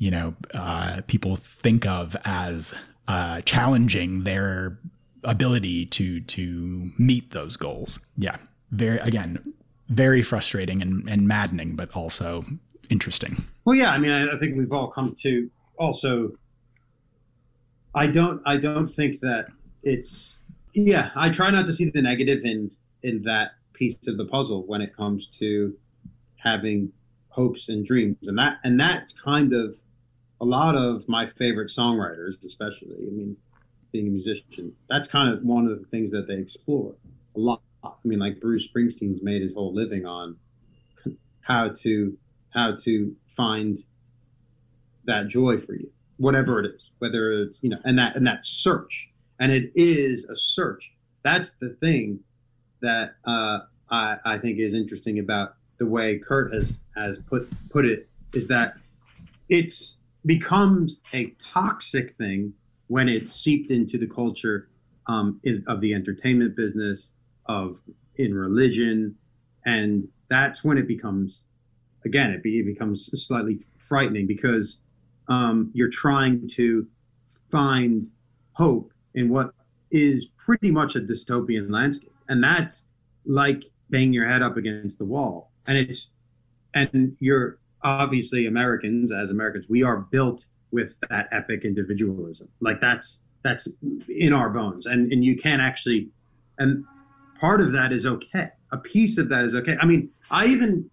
you 0.00 0.10
know 0.10 0.34
uh, 0.54 1.02
people 1.06 1.36
think 1.36 1.86
of 1.86 2.16
as 2.24 2.74
uh, 3.06 3.40
challenging 3.42 4.24
their 4.24 4.78
ability 5.22 5.86
to 5.86 6.20
to 6.22 6.90
meet 6.98 7.30
those 7.30 7.56
goals. 7.56 8.00
Yeah, 8.16 8.38
very 8.72 8.98
again, 8.98 9.54
very 9.88 10.22
frustrating 10.22 10.82
and, 10.82 11.08
and 11.08 11.28
maddening, 11.28 11.76
but 11.76 11.90
also 11.94 12.44
interesting. 12.88 13.44
Well, 13.64 13.76
yeah, 13.76 13.92
I 13.92 13.98
mean, 13.98 14.10
I, 14.10 14.34
I 14.34 14.38
think 14.38 14.56
we've 14.56 14.72
all 14.72 14.88
come 14.88 15.14
to 15.20 15.48
also. 15.78 16.32
I 17.94 18.06
don't. 18.06 18.40
I 18.46 18.56
don't 18.56 18.88
think 18.88 19.20
that 19.20 19.48
it's. 19.82 20.36
Yeah, 20.72 21.10
I 21.14 21.28
try 21.28 21.50
not 21.50 21.66
to 21.66 21.74
see 21.74 21.90
the 21.90 22.02
negative 22.02 22.44
in 22.44 22.70
in 23.02 23.22
that 23.24 23.52
piece 23.74 23.96
of 24.06 24.16
the 24.16 24.24
puzzle 24.24 24.64
when 24.66 24.80
it 24.80 24.96
comes 24.96 25.26
to 25.40 25.76
having 26.36 26.92
hopes 27.28 27.68
and 27.68 27.84
dreams, 27.84 28.16
and 28.22 28.38
that 28.38 28.60
and 28.64 28.80
that's 28.80 29.12
kind 29.12 29.52
of 29.52 29.74
a 30.40 30.44
lot 30.44 30.74
of 30.74 31.08
my 31.08 31.28
favorite 31.38 31.70
songwriters, 31.70 32.42
especially. 32.44 32.96
I 32.96 33.10
mean, 33.10 33.36
being 33.92 34.06
a 34.06 34.10
musician, 34.10 34.74
that's 34.88 35.08
kind 35.08 35.32
of 35.32 35.42
one 35.42 35.66
of 35.66 35.78
the 35.78 35.86
things 35.86 36.12
that 36.12 36.26
they 36.26 36.34
explore 36.34 36.94
a 37.36 37.38
lot. 37.38 37.62
I 37.84 37.90
mean, 38.04 38.18
like 38.18 38.40
Bruce 38.40 38.68
Springsteen's 38.70 39.22
made 39.22 39.42
his 39.42 39.54
whole 39.54 39.74
living 39.74 40.06
on 40.06 40.36
how 41.40 41.70
to 41.80 42.16
how 42.50 42.76
to 42.84 43.14
find 43.36 43.82
that 45.04 45.28
joy 45.28 45.58
for 45.58 45.74
you, 45.74 45.90
whatever 46.18 46.60
it 46.60 46.66
is, 46.66 46.90
whether 46.98 47.32
it's 47.32 47.58
you 47.62 47.70
know, 47.70 47.78
and 47.84 47.98
that 47.98 48.16
and 48.16 48.26
that 48.26 48.46
search, 48.46 49.10
and 49.38 49.52
it 49.52 49.72
is 49.74 50.24
a 50.24 50.36
search. 50.36 50.92
That's 51.22 51.54
the 51.54 51.70
thing 51.80 52.20
that 52.80 53.14
uh, 53.26 53.60
I, 53.90 54.16
I 54.24 54.38
think 54.38 54.58
is 54.58 54.72
interesting 54.72 55.18
about 55.18 55.54
the 55.78 55.86
way 55.86 56.18
Kurt 56.18 56.52
has 56.54 56.78
has 56.96 57.18
put 57.28 57.50
put 57.70 57.84
it 57.84 58.08
is 58.32 58.46
that 58.48 58.74
it's 59.48 59.99
becomes 60.26 60.98
a 61.12 61.34
toxic 61.38 62.16
thing 62.16 62.52
when 62.88 63.08
it's 63.08 63.32
seeped 63.32 63.70
into 63.70 63.98
the 63.98 64.06
culture 64.06 64.68
um, 65.06 65.40
in, 65.44 65.64
of 65.66 65.80
the 65.80 65.94
entertainment 65.94 66.56
business, 66.56 67.10
of 67.46 67.78
in 68.16 68.34
religion, 68.34 69.14
and 69.64 70.08
that's 70.28 70.62
when 70.62 70.78
it 70.78 70.86
becomes, 70.86 71.40
again, 72.04 72.30
it, 72.30 72.42
be, 72.42 72.60
it 72.60 72.66
becomes 72.66 73.10
slightly 73.26 73.58
frightening 73.78 74.26
because 74.26 74.78
um, 75.28 75.70
you're 75.74 75.90
trying 75.90 76.48
to 76.48 76.86
find 77.50 78.06
hope 78.52 78.92
in 79.14 79.28
what 79.28 79.52
is 79.90 80.26
pretty 80.36 80.70
much 80.70 80.96
a 80.96 81.00
dystopian 81.00 81.70
landscape, 81.70 82.12
and 82.28 82.42
that's 82.42 82.84
like 83.24 83.64
bang 83.90 84.12
your 84.12 84.28
head 84.28 84.42
up 84.42 84.56
against 84.56 84.98
the 84.98 85.04
wall, 85.04 85.50
and 85.66 85.76
it's 85.78 86.10
and 86.74 87.16
you're 87.18 87.58
obviously 87.82 88.46
Americans, 88.46 89.12
as 89.12 89.30
Americans, 89.30 89.66
we 89.68 89.82
are 89.82 89.98
built 89.98 90.46
with 90.70 90.94
that 91.08 91.28
epic 91.32 91.64
individualism. 91.64 92.48
Like 92.60 92.80
that's 92.80 93.22
that's 93.42 93.68
in 94.08 94.32
our 94.32 94.50
bones, 94.50 94.86
and 94.86 95.12
and 95.12 95.24
you 95.24 95.36
can't 95.36 95.62
actually, 95.62 96.08
and 96.58 96.84
part 97.38 97.60
of 97.60 97.72
that 97.72 97.92
is 97.92 98.06
okay. 98.06 98.50
A 98.72 98.76
piece 98.76 99.18
of 99.18 99.28
that 99.30 99.44
is 99.44 99.54
okay. 99.54 99.76
I 99.80 99.86
mean, 99.86 100.10
I 100.30 100.46
even 100.46 100.88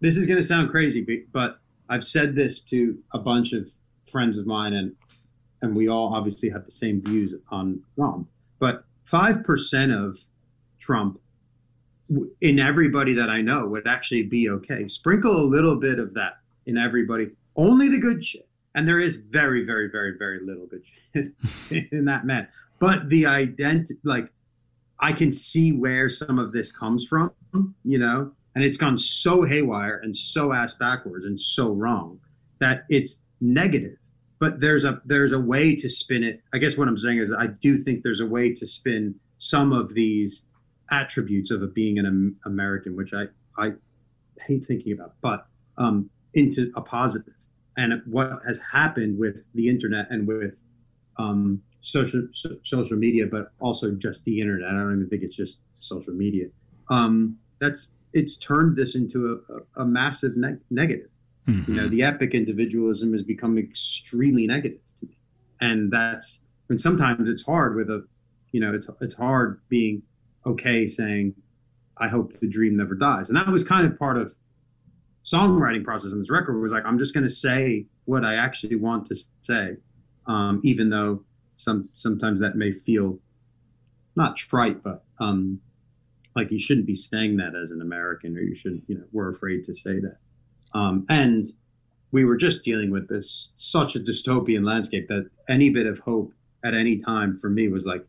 this 0.00 0.16
is 0.16 0.26
going 0.26 0.36
to 0.38 0.44
sound 0.44 0.70
crazy, 0.70 1.24
but 1.32 1.58
I've 1.88 2.04
said 2.04 2.34
this 2.34 2.60
to 2.62 2.98
a 3.12 3.18
bunch 3.18 3.52
of 3.52 3.66
friends 4.10 4.38
of 4.38 4.46
mine, 4.46 4.74
and 4.74 4.92
and 5.62 5.74
we 5.74 5.88
all 5.88 6.14
obviously 6.14 6.50
have 6.50 6.64
the 6.64 6.70
same 6.70 7.02
views 7.02 7.34
on 7.50 7.82
Trump. 7.94 8.28
But 8.58 8.84
five 9.04 9.44
percent 9.44 9.92
of 9.92 10.18
Trump 10.78 11.20
in 12.40 12.58
everybody 12.58 13.14
that 13.14 13.28
I 13.28 13.40
know 13.40 13.66
would 13.66 13.86
actually 13.86 14.22
be 14.24 14.48
okay. 14.50 14.86
Sprinkle 14.88 15.36
a 15.36 15.42
little 15.42 15.76
bit 15.76 15.98
of 15.98 16.14
that 16.14 16.38
in 16.66 16.78
everybody, 16.78 17.30
only 17.56 17.88
the 17.88 17.98
good 17.98 18.24
shit. 18.24 18.48
And 18.74 18.86
there 18.86 19.00
is 19.00 19.16
very, 19.16 19.64
very, 19.64 19.88
very, 19.90 20.16
very 20.18 20.40
little 20.44 20.66
good 20.66 20.82
shit 20.84 21.88
in 21.92 22.04
that 22.04 22.26
man. 22.26 22.48
But 22.78 23.08
the 23.08 23.26
identity, 23.26 23.98
like, 24.04 24.30
I 25.00 25.12
can 25.12 25.32
see 25.32 25.72
where 25.72 26.08
some 26.08 26.38
of 26.38 26.52
this 26.52 26.72
comes 26.72 27.06
from, 27.06 27.32
you 27.84 27.98
know, 27.98 28.32
and 28.54 28.64
it's 28.64 28.78
gone 28.78 28.98
so 28.98 29.42
haywire 29.42 30.00
and 30.02 30.16
so 30.16 30.52
ass 30.52 30.74
backwards 30.74 31.26
and 31.26 31.38
so 31.40 31.70
wrong 31.70 32.18
that 32.58 32.84
it's 32.88 33.20
negative. 33.40 33.96
But 34.38 34.60
there's 34.60 34.84
a 34.84 35.00
there's 35.04 35.32
a 35.32 35.38
way 35.38 35.74
to 35.76 35.88
spin 35.88 36.22
it. 36.22 36.42
I 36.52 36.58
guess 36.58 36.76
what 36.76 36.88
I'm 36.88 36.98
saying 36.98 37.18
is 37.18 37.32
I 37.32 37.46
do 37.46 37.78
think 37.78 38.02
there's 38.02 38.20
a 38.20 38.26
way 38.26 38.52
to 38.54 38.66
spin 38.66 39.14
some 39.38 39.72
of 39.72 39.94
these 39.94 40.42
attributes 40.90 41.50
of 41.50 41.62
a 41.62 41.66
being 41.66 41.98
an 41.98 42.36
American, 42.44 42.96
which 42.96 43.12
I, 43.12 43.24
I 43.58 43.72
hate 44.40 44.66
thinking 44.66 44.92
about, 44.92 45.14
but 45.20 45.46
um, 45.78 46.10
into 46.34 46.72
a 46.76 46.80
positive. 46.80 47.34
And 47.76 48.00
what 48.06 48.40
has 48.46 48.58
happened 48.72 49.18
with 49.18 49.36
the 49.54 49.68
internet 49.68 50.06
and 50.10 50.26
with 50.26 50.54
um, 51.18 51.62
social 51.80 52.26
so, 52.32 52.56
social 52.64 52.96
media, 52.96 53.26
but 53.30 53.52
also 53.60 53.92
just 53.92 54.24
the 54.24 54.40
internet. 54.40 54.68
I 54.68 54.72
don't 54.72 54.96
even 54.96 55.08
think 55.08 55.22
it's 55.22 55.36
just 55.36 55.58
social 55.80 56.12
media. 56.12 56.46
Um, 56.90 57.38
that's 57.60 57.92
it's 58.12 58.36
turned 58.36 58.76
this 58.76 58.94
into 58.94 59.42
a, 59.48 59.80
a, 59.80 59.82
a 59.82 59.86
massive 59.86 60.36
ne- 60.36 60.58
negative. 60.70 61.10
Mm-hmm. 61.46 61.72
You 61.72 61.80
know, 61.80 61.88
the 61.88 62.02
epic 62.02 62.34
individualism 62.34 63.12
has 63.12 63.22
become 63.22 63.56
extremely 63.56 64.46
negative 64.46 64.80
to 65.00 65.06
me, 65.06 65.16
and 65.60 65.90
that's 65.90 66.40
and 66.68 66.80
sometimes 66.80 67.28
it's 67.28 67.44
hard 67.44 67.76
with 67.76 67.88
a, 67.88 68.04
you 68.52 68.60
know, 68.60 68.74
it's 68.74 68.88
it's 69.00 69.14
hard 69.14 69.60
being 69.68 70.02
okay 70.46 70.86
saying, 70.86 71.34
I 71.98 72.08
hope 72.08 72.38
the 72.40 72.48
dream 72.48 72.76
never 72.76 72.94
dies. 72.94 73.28
And 73.28 73.36
that 73.36 73.48
was 73.48 73.64
kind 73.64 73.86
of 73.86 73.98
part 73.98 74.16
of 74.16 74.34
songwriting 75.24 75.84
process 75.84 76.12
in 76.12 76.18
this 76.18 76.30
record 76.30 76.60
was 76.60 76.72
like, 76.72 76.84
I'm 76.86 76.98
just 76.98 77.14
going 77.14 77.24
to 77.24 77.30
say 77.30 77.86
what 78.04 78.24
I 78.24 78.36
actually 78.36 78.76
want 78.76 79.06
to 79.06 79.16
say. 79.42 79.76
Um, 80.26 80.60
even 80.64 80.90
though 80.90 81.24
some, 81.56 81.88
sometimes 81.92 82.40
that 82.40 82.56
may 82.56 82.72
feel 82.72 83.18
not 84.14 84.36
trite, 84.36 84.82
but, 84.82 85.04
um, 85.18 85.60
like 86.34 86.50
you 86.50 86.60
shouldn't 86.60 86.86
be 86.86 86.94
saying 86.94 87.36
that 87.38 87.54
as 87.54 87.70
an 87.70 87.80
American, 87.80 88.36
or 88.36 88.40
you 88.40 88.54
shouldn't, 88.54 88.84
you 88.88 88.96
know, 88.96 89.04
we're 89.12 89.30
afraid 89.30 89.64
to 89.66 89.74
say 89.74 90.00
that. 90.00 90.18
Um, 90.74 91.06
and 91.08 91.52
we 92.12 92.24
were 92.24 92.36
just 92.36 92.62
dealing 92.62 92.90
with 92.90 93.08
this 93.08 93.52
such 93.56 93.96
a 93.96 94.00
dystopian 94.00 94.64
landscape 94.64 95.08
that 95.08 95.30
any 95.48 95.70
bit 95.70 95.86
of 95.86 95.98
hope 96.00 96.32
at 96.64 96.74
any 96.74 96.98
time 96.98 97.38
for 97.38 97.48
me 97.48 97.68
was 97.68 97.86
like 97.86 98.04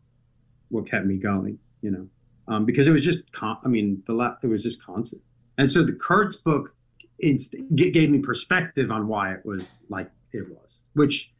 what 0.68 0.88
kept 0.88 1.06
me 1.06 1.16
going, 1.16 1.58
you 1.80 1.90
know 1.90 2.08
um, 2.48 2.64
because 2.64 2.86
it 2.86 2.92
was 2.92 3.04
just, 3.04 3.30
con- 3.32 3.58
I 3.64 3.68
mean, 3.68 4.02
the 4.06 4.12
left, 4.12 4.44
it 4.44 4.48
was 4.48 4.62
just 4.62 4.82
constant. 4.82 5.22
And 5.58 5.70
so 5.70 5.82
the 5.82 5.92
Kurt's 5.92 6.36
book 6.36 6.74
inst- 7.18 7.56
gave 7.74 8.10
me 8.10 8.18
perspective 8.18 8.90
on 8.90 9.08
why 9.08 9.32
it 9.32 9.44
was 9.44 9.74
like 9.88 10.10
it 10.32 10.48
was, 10.48 10.78
which 10.94 11.32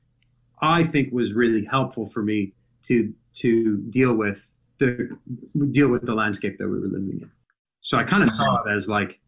I 0.61 0.85
think 0.85 1.13
was 1.13 1.33
really 1.33 1.65
helpful 1.65 2.09
for 2.09 2.23
me 2.23 2.53
to 2.85 3.13
to 3.37 3.77
deal 3.91 4.15
with 4.15 4.41
the 4.79 5.17
deal 5.71 5.89
with 5.89 6.05
the 6.05 6.15
landscape 6.15 6.59
that 6.59 6.67
we 6.67 6.79
were 6.81 6.87
living 6.87 7.21
in. 7.23 7.31
So 7.81 7.97
I 7.97 8.05
kind 8.05 8.23
of 8.23 8.33
saw 8.33 8.63
it 8.63 8.71
as 8.71 8.89
like 8.89 9.21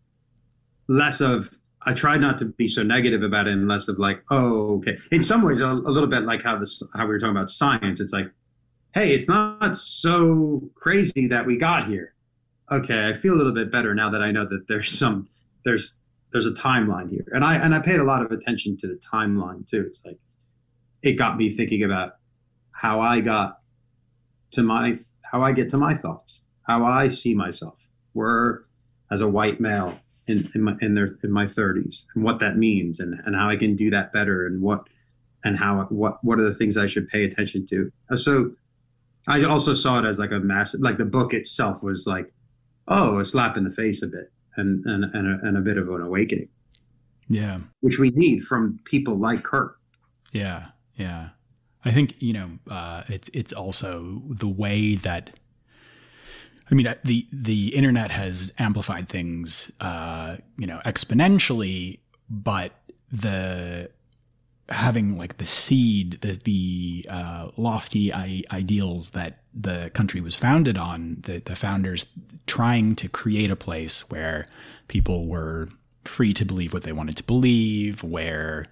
less 0.88 1.20
of 1.20 1.50
I 1.82 1.94
tried 1.94 2.20
not 2.20 2.36
to 2.38 2.44
be 2.44 2.68
so 2.68 2.82
negative 2.82 3.22
about 3.22 3.46
it 3.46 3.52
and 3.52 3.66
less 3.66 3.88
of 3.88 3.98
like, 3.98 4.22
oh, 4.30 4.76
okay. 4.78 4.98
In 5.12 5.22
some 5.22 5.42
ways, 5.42 5.60
a, 5.60 5.66
a, 5.66 5.72
little 5.72 6.08
bit 6.08 6.24
like 6.24 6.42
how 6.42 6.58
this 6.58 6.82
how 6.94 7.06
we 7.06 7.12
were 7.12 7.18
talking 7.18 7.36
about 7.36 7.48
science. 7.48 8.00
It's 8.00 8.12
like, 8.12 8.30
hey, 8.94 9.14
it's 9.14 9.28
not 9.28 9.76
so 9.76 10.62
crazy 10.74 11.26
that 11.28 11.46
we 11.46 11.56
got 11.56 11.86
here. 11.86 12.14
Okay, 12.70 13.08
I 13.08 13.18
feel 13.18 13.34
a 13.34 13.38
little 13.38 13.54
bit 13.54 13.70
better 13.70 13.94
now 13.94 14.10
that 14.10 14.22
I 14.22 14.30
know 14.30 14.46
that 14.48 14.66
there's 14.68 14.96
some 14.96 15.28
there's 15.64 16.02
there's 16.32 16.46
a 16.46 16.52
timeline 16.52 17.10
here. 17.10 17.26
And 17.32 17.44
I 17.44 17.56
and 17.56 17.74
I 17.74 17.80
paid 17.80 18.00
a 18.00 18.04
lot 18.04 18.22
of 18.22 18.30
attention 18.30 18.76
to 18.78 18.86
the 18.86 19.00
timeline 19.12 19.68
too. 19.68 19.84
It's 19.86 20.04
like 20.04 20.18
it 21.02 21.12
got 21.12 21.36
me 21.36 21.54
thinking 21.54 21.82
about 21.82 22.16
how 22.72 23.00
I 23.00 23.20
got 23.20 23.62
to 24.52 24.62
my 24.62 24.98
how 25.22 25.42
I 25.42 25.52
get 25.52 25.70
to 25.70 25.76
my 25.76 25.94
thoughts, 25.94 26.40
how 26.62 26.84
I 26.84 27.08
see 27.08 27.34
myself. 27.34 27.74
Where 28.12 28.64
as 29.10 29.20
a 29.20 29.28
white 29.28 29.60
male 29.60 29.98
in, 30.26 30.50
in 30.54 30.62
my 30.62 30.74
in 30.80 30.94
their 30.94 31.16
in 31.22 31.30
my 31.30 31.46
30s 31.46 32.04
and 32.14 32.24
what 32.24 32.38
that 32.40 32.56
means 32.56 33.00
and, 33.00 33.20
and 33.24 33.34
how 33.34 33.48
I 33.50 33.56
can 33.56 33.76
do 33.76 33.90
that 33.90 34.12
better 34.12 34.46
and 34.46 34.62
what 34.62 34.86
and 35.44 35.58
how 35.58 35.86
what 35.90 36.22
what 36.24 36.38
are 36.38 36.48
the 36.48 36.54
things 36.54 36.76
I 36.76 36.86
should 36.86 37.08
pay 37.08 37.24
attention 37.24 37.66
to. 37.68 37.92
So 38.16 38.52
I 39.28 39.44
also 39.44 39.74
saw 39.74 39.98
it 39.98 40.06
as 40.06 40.18
like 40.18 40.32
a 40.32 40.40
massive 40.40 40.80
like 40.80 40.98
the 40.98 41.04
book 41.04 41.34
itself 41.34 41.82
was 41.82 42.06
like 42.06 42.32
oh 42.88 43.18
a 43.18 43.24
slap 43.24 43.56
in 43.56 43.64
the 43.64 43.70
face 43.70 44.02
a 44.02 44.06
bit 44.06 44.32
and 44.56 44.84
and 44.86 45.04
and 45.04 45.26
a, 45.26 45.46
and 45.46 45.56
a 45.56 45.60
bit 45.60 45.78
of 45.78 45.88
an 45.88 46.00
awakening. 46.00 46.48
Yeah, 47.28 47.60
which 47.80 47.98
we 47.98 48.10
need 48.10 48.44
from 48.44 48.80
people 48.84 49.16
like 49.16 49.42
Kurt. 49.42 49.76
Yeah, 50.32 50.66
yeah. 50.96 51.30
I 51.84 51.92
think 51.92 52.14
you 52.18 52.32
know 52.32 52.50
uh, 52.68 53.04
it's 53.08 53.30
it's 53.32 53.52
also 53.52 54.22
the 54.28 54.48
way 54.48 54.96
that 54.96 55.30
I 56.70 56.74
mean, 56.74 56.94
the 57.04 57.26
the 57.32 57.74
internet 57.74 58.12
has 58.12 58.52
amplified 58.58 59.08
things, 59.08 59.72
uh, 59.80 60.36
you 60.56 60.66
know, 60.66 60.80
exponentially, 60.86 61.98
but 62.28 62.72
the 63.10 63.90
having 64.70 65.18
like 65.18 65.38
the 65.38 65.46
seed, 65.46 66.20
the 66.20 66.32
the 66.44 67.06
uh, 67.08 67.50
lofty 67.56 68.12
I- 68.12 68.44
ideals 68.52 69.10
that 69.10 69.40
the 69.52 69.90
country 69.94 70.20
was 70.20 70.34
founded 70.34 70.78
on, 70.78 71.18
the 71.24 71.40
the 71.40 71.56
founders 71.56 72.06
trying 72.46 72.96
to 72.96 73.08
create 73.08 73.50
a 73.50 73.56
place 73.56 74.08
where 74.10 74.46
people 74.88 75.26
were 75.26 75.68
free 76.04 76.32
to 76.34 76.44
believe 76.44 76.72
what 76.72 76.82
they 76.82 76.92
wanted 76.92 77.16
to 77.16 77.24
believe, 77.24 78.02
where 78.02 78.66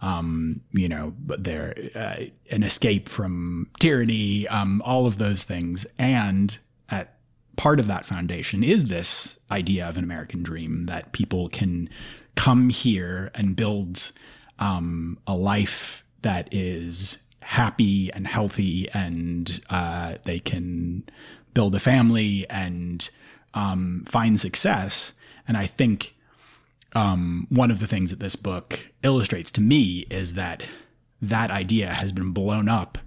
um, 0.00 0.60
you 0.72 0.88
know, 0.88 1.14
there 1.38 1.74
uh, 1.94 2.24
an 2.50 2.62
escape 2.62 3.08
from 3.08 3.70
tyranny, 3.80 4.46
um, 4.48 4.82
all 4.84 5.06
of 5.06 5.18
those 5.18 5.44
things, 5.44 5.86
and 5.98 6.58
at 6.90 7.14
part 7.56 7.80
of 7.80 7.86
that 7.86 8.04
foundation 8.04 8.62
is 8.62 8.86
this 8.86 9.38
idea 9.50 9.88
of 9.88 9.96
an 9.96 10.04
American 10.04 10.42
dream 10.42 10.86
that 10.86 11.12
people 11.12 11.48
can 11.48 11.88
come 12.34 12.68
here 12.68 13.30
and 13.34 13.56
build 13.56 14.12
um, 14.58 15.18
a 15.26 15.36
life 15.36 16.04
that 16.22 16.48
is 16.52 17.18
happy 17.40 18.12
and 18.12 18.26
healthy, 18.26 18.88
and 18.92 19.60
uh, 19.70 20.14
they 20.24 20.40
can 20.40 21.04
build 21.52 21.74
a 21.74 21.80
family 21.80 22.46
and 22.48 23.10
um, 23.52 24.02
find 24.06 24.40
success. 24.40 25.12
And 25.46 25.56
I 25.56 25.66
think 25.66 26.14
um, 26.94 27.46
one 27.50 27.70
of 27.70 27.80
the 27.80 27.86
things 27.86 28.10
that 28.10 28.20
this 28.20 28.36
book 28.36 28.90
illustrates 29.02 29.50
to 29.52 29.60
me 29.60 30.06
is 30.10 30.34
that 30.34 30.62
that 31.20 31.50
idea 31.50 31.92
has 31.92 32.12
been 32.12 32.32
blown 32.32 32.68
up 32.68 32.98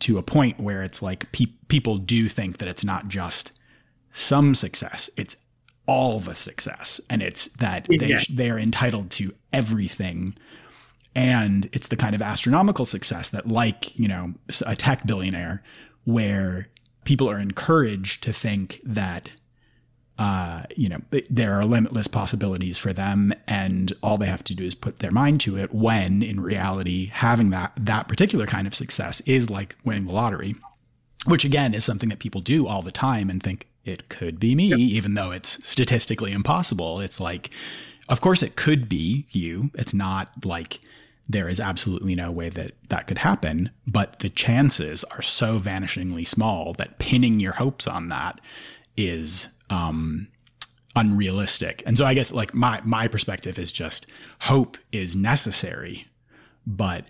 to 0.00 0.18
a 0.18 0.22
point 0.22 0.58
where 0.58 0.82
it's 0.82 1.02
like 1.02 1.30
pe- 1.32 1.54
people 1.68 1.98
do 1.98 2.28
think 2.28 2.58
that 2.58 2.68
it's 2.68 2.84
not 2.84 3.08
just 3.08 3.52
some 4.12 4.54
success, 4.54 5.10
it's 5.16 5.36
all 5.90 6.20
the 6.20 6.36
success. 6.36 7.00
And 7.10 7.20
it's 7.20 7.46
that 7.58 7.86
they, 7.86 7.96
yeah. 7.96 8.22
they 8.30 8.48
are 8.48 8.58
entitled 8.58 9.10
to 9.10 9.34
everything. 9.52 10.36
And 11.16 11.68
it's 11.72 11.88
the 11.88 11.96
kind 11.96 12.14
of 12.14 12.22
astronomical 12.22 12.84
success 12.84 13.30
that, 13.30 13.48
like, 13.48 13.98
you 13.98 14.06
know, 14.06 14.34
a 14.64 14.76
tech 14.76 15.04
billionaire, 15.04 15.64
where 16.04 16.68
people 17.02 17.28
are 17.28 17.40
encouraged 17.40 18.22
to 18.22 18.32
think 18.32 18.80
that 18.84 19.30
uh, 20.16 20.64
you 20.76 20.86
know, 20.86 21.00
there 21.30 21.54
are 21.54 21.64
limitless 21.64 22.06
possibilities 22.06 22.76
for 22.76 22.92
them, 22.92 23.32
and 23.46 23.94
all 24.02 24.18
they 24.18 24.26
have 24.26 24.44
to 24.44 24.54
do 24.54 24.64
is 24.64 24.74
put 24.74 24.98
their 24.98 25.10
mind 25.10 25.40
to 25.40 25.56
it. 25.56 25.72
When 25.74 26.22
in 26.22 26.40
reality, 26.40 27.06
having 27.06 27.48
that 27.50 27.72
that 27.78 28.06
particular 28.06 28.46
kind 28.46 28.66
of 28.66 28.74
success 28.74 29.22
is 29.22 29.48
like 29.48 29.76
winning 29.82 30.04
the 30.04 30.12
lottery, 30.12 30.56
which 31.24 31.46
again 31.46 31.72
is 31.72 31.84
something 31.86 32.10
that 32.10 32.18
people 32.18 32.42
do 32.42 32.66
all 32.66 32.82
the 32.82 32.92
time 32.92 33.30
and 33.30 33.42
think 33.42 33.66
it 33.84 34.08
could 34.08 34.38
be 34.38 34.54
me, 34.54 34.68
yep. 34.68 34.78
even 34.78 35.14
though 35.14 35.30
it's 35.30 35.66
statistically 35.66 36.32
impossible. 36.32 37.00
It's 37.00 37.20
like, 37.20 37.50
of 38.08 38.20
course, 38.20 38.42
it 38.42 38.56
could 38.56 38.88
be 38.88 39.26
you. 39.30 39.70
It's 39.74 39.94
not 39.94 40.44
like 40.44 40.80
there 41.28 41.48
is 41.48 41.60
absolutely 41.60 42.14
no 42.14 42.30
way 42.30 42.48
that 42.48 42.72
that 42.88 43.06
could 43.06 43.18
happen, 43.18 43.70
but 43.86 44.18
the 44.18 44.28
chances 44.28 45.04
are 45.04 45.22
so 45.22 45.58
vanishingly 45.60 46.26
small 46.26 46.72
that 46.74 46.98
pinning 46.98 47.38
your 47.38 47.52
hopes 47.52 47.86
on 47.86 48.08
that 48.08 48.40
is 48.96 49.48
um, 49.70 50.28
unrealistic. 50.96 51.82
And 51.86 51.96
so 51.96 52.04
I 52.04 52.14
guess 52.14 52.32
like 52.32 52.52
my 52.52 52.80
my 52.84 53.06
perspective 53.06 53.58
is 53.58 53.70
just 53.70 54.06
hope 54.40 54.76
is 54.92 55.14
necessary, 55.14 56.08
but 56.66 57.04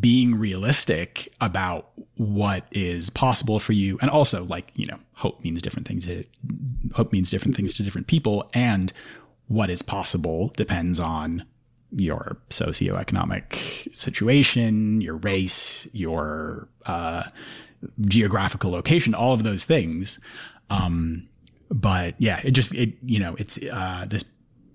being 0.00 0.36
realistic 0.36 1.32
about 1.40 1.90
what 2.16 2.66
is 2.70 3.10
possible 3.10 3.58
for 3.58 3.72
you. 3.72 3.98
And 4.00 4.10
also 4.10 4.44
like 4.44 4.70
you 4.74 4.86
know 4.86 4.98
hope 5.14 5.42
means 5.42 5.62
different 5.62 5.88
things 5.88 6.06
to 6.06 6.24
hope 6.94 7.12
means 7.12 7.30
different 7.30 7.56
things 7.56 7.74
to 7.74 7.82
different 7.82 8.06
people. 8.06 8.48
And 8.54 8.92
what 9.48 9.70
is 9.70 9.82
possible 9.82 10.52
depends 10.56 11.00
on 11.00 11.44
your 11.94 12.38
socioeconomic 12.48 13.94
situation 13.94 15.02
your 15.02 15.16
race 15.16 15.86
your 15.92 16.66
uh, 16.86 17.22
geographical 18.00 18.70
location 18.70 19.14
all 19.14 19.34
of 19.34 19.42
those 19.42 19.64
things. 19.64 20.18
Um, 20.70 21.28
but 21.70 22.14
yeah, 22.18 22.40
it 22.44 22.52
just 22.52 22.74
it 22.74 22.94
you 23.04 23.18
know 23.18 23.34
it's 23.38 23.58
uh, 23.70 24.04
this 24.08 24.24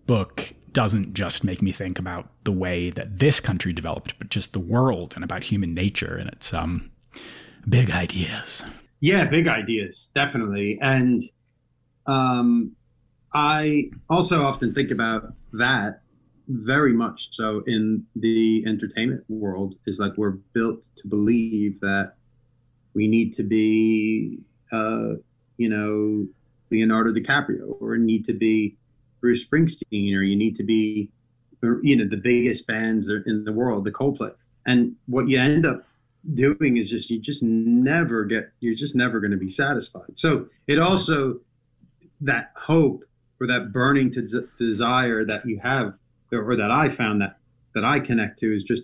book 0.07 0.53
doesn't 0.71 1.13
just 1.13 1.43
make 1.43 1.61
me 1.61 1.71
think 1.71 1.99
about 1.99 2.29
the 2.43 2.51
way 2.51 2.89
that 2.91 3.19
this 3.19 3.39
country 3.39 3.73
developed, 3.73 4.17
but 4.19 4.29
just 4.29 4.53
the 4.53 4.59
world 4.59 5.13
and 5.15 5.23
about 5.23 5.43
human 5.43 5.73
nature, 5.73 6.15
and 6.15 6.29
it's 6.29 6.53
um 6.53 6.91
big 7.67 7.91
ideas. 7.91 8.63
Yeah, 8.99 9.25
big 9.25 9.47
ideas, 9.47 10.09
definitely, 10.15 10.79
and 10.81 11.23
um, 12.07 12.75
I 13.33 13.91
also 14.09 14.43
often 14.43 14.73
think 14.73 14.91
about 14.91 15.33
that 15.53 16.01
very 16.47 16.93
much 16.93 17.29
so 17.31 17.61
in 17.67 18.05
the 18.15 18.63
entertainment 18.65 19.23
world 19.27 19.75
is 19.85 19.99
like 19.99 20.13
we're 20.15 20.37
built 20.53 20.85
to 20.95 21.07
believe 21.07 21.77
that 21.81 22.13
we 22.93 23.05
need 23.07 23.33
to 23.35 23.43
be 23.43 24.39
uh, 24.71 25.15
you 25.57 25.69
know 25.69 26.25
Leonardo 26.71 27.11
DiCaprio, 27.13 27.81
or 27.81 27.97
need 27.97 28.25
to 28.25 28.33
be 28.33 28.77
Bruce 29.27 29.45
Springsteen, 29.45 30.15
or 30.15 30.23
you 30.23 30.37
need 30.37 30.55
to 30.55 30.63
be, 30.63 31.09
you 31.61 31.97
know, 31.97 32.07
the 32.07 32.15
biggest 32.15 32.65
bands 32.65 33.09
in 33.09 33.43
the 33.43 33.51
world, 33.51 33.83
the 33.83 33.91
Coldplay. 33.91 34.33
And 34.65 34.95
what 35.07 35.27
you 35.27 35.37
end 35.37 35.65
up 35.65 35.85
doing 36.33 36.77
is 36.77 36.89
just 36.89 37.09
you 37.09 37.19
just 37.19 37.43
never 37.43 38.23
get 38.23 38.51
you're 38.61 38.73
just 38.73 38.95
never 38.95 39.19
going 39.19 39.31
to 39.31 39.37
be 39.37 39.49
satisfied. 39.49 40.13
So 40.15 40.47
it 40.65 40.79
also 40.79 41.41
that 42.21 42.51
hope 42.55 43.03
or 43.41 43.47
that 43.47 43.73
burning 43.73 44.13
to 44.13 44.47
desire 44.57 45.25
that 45.25 45.45
you 45.45 45.59
have, 45.59 45.95
or 46.31 46.55
that 46.55 46.71
I 46.71 46.87
found 46.87 47.21
that 47.21 47.37
that 47.75 47.83
I 47.83 47.99
connect 47.99 48.39
to 48.39 48.55
is 48.55 48.63
just 48.63 48.83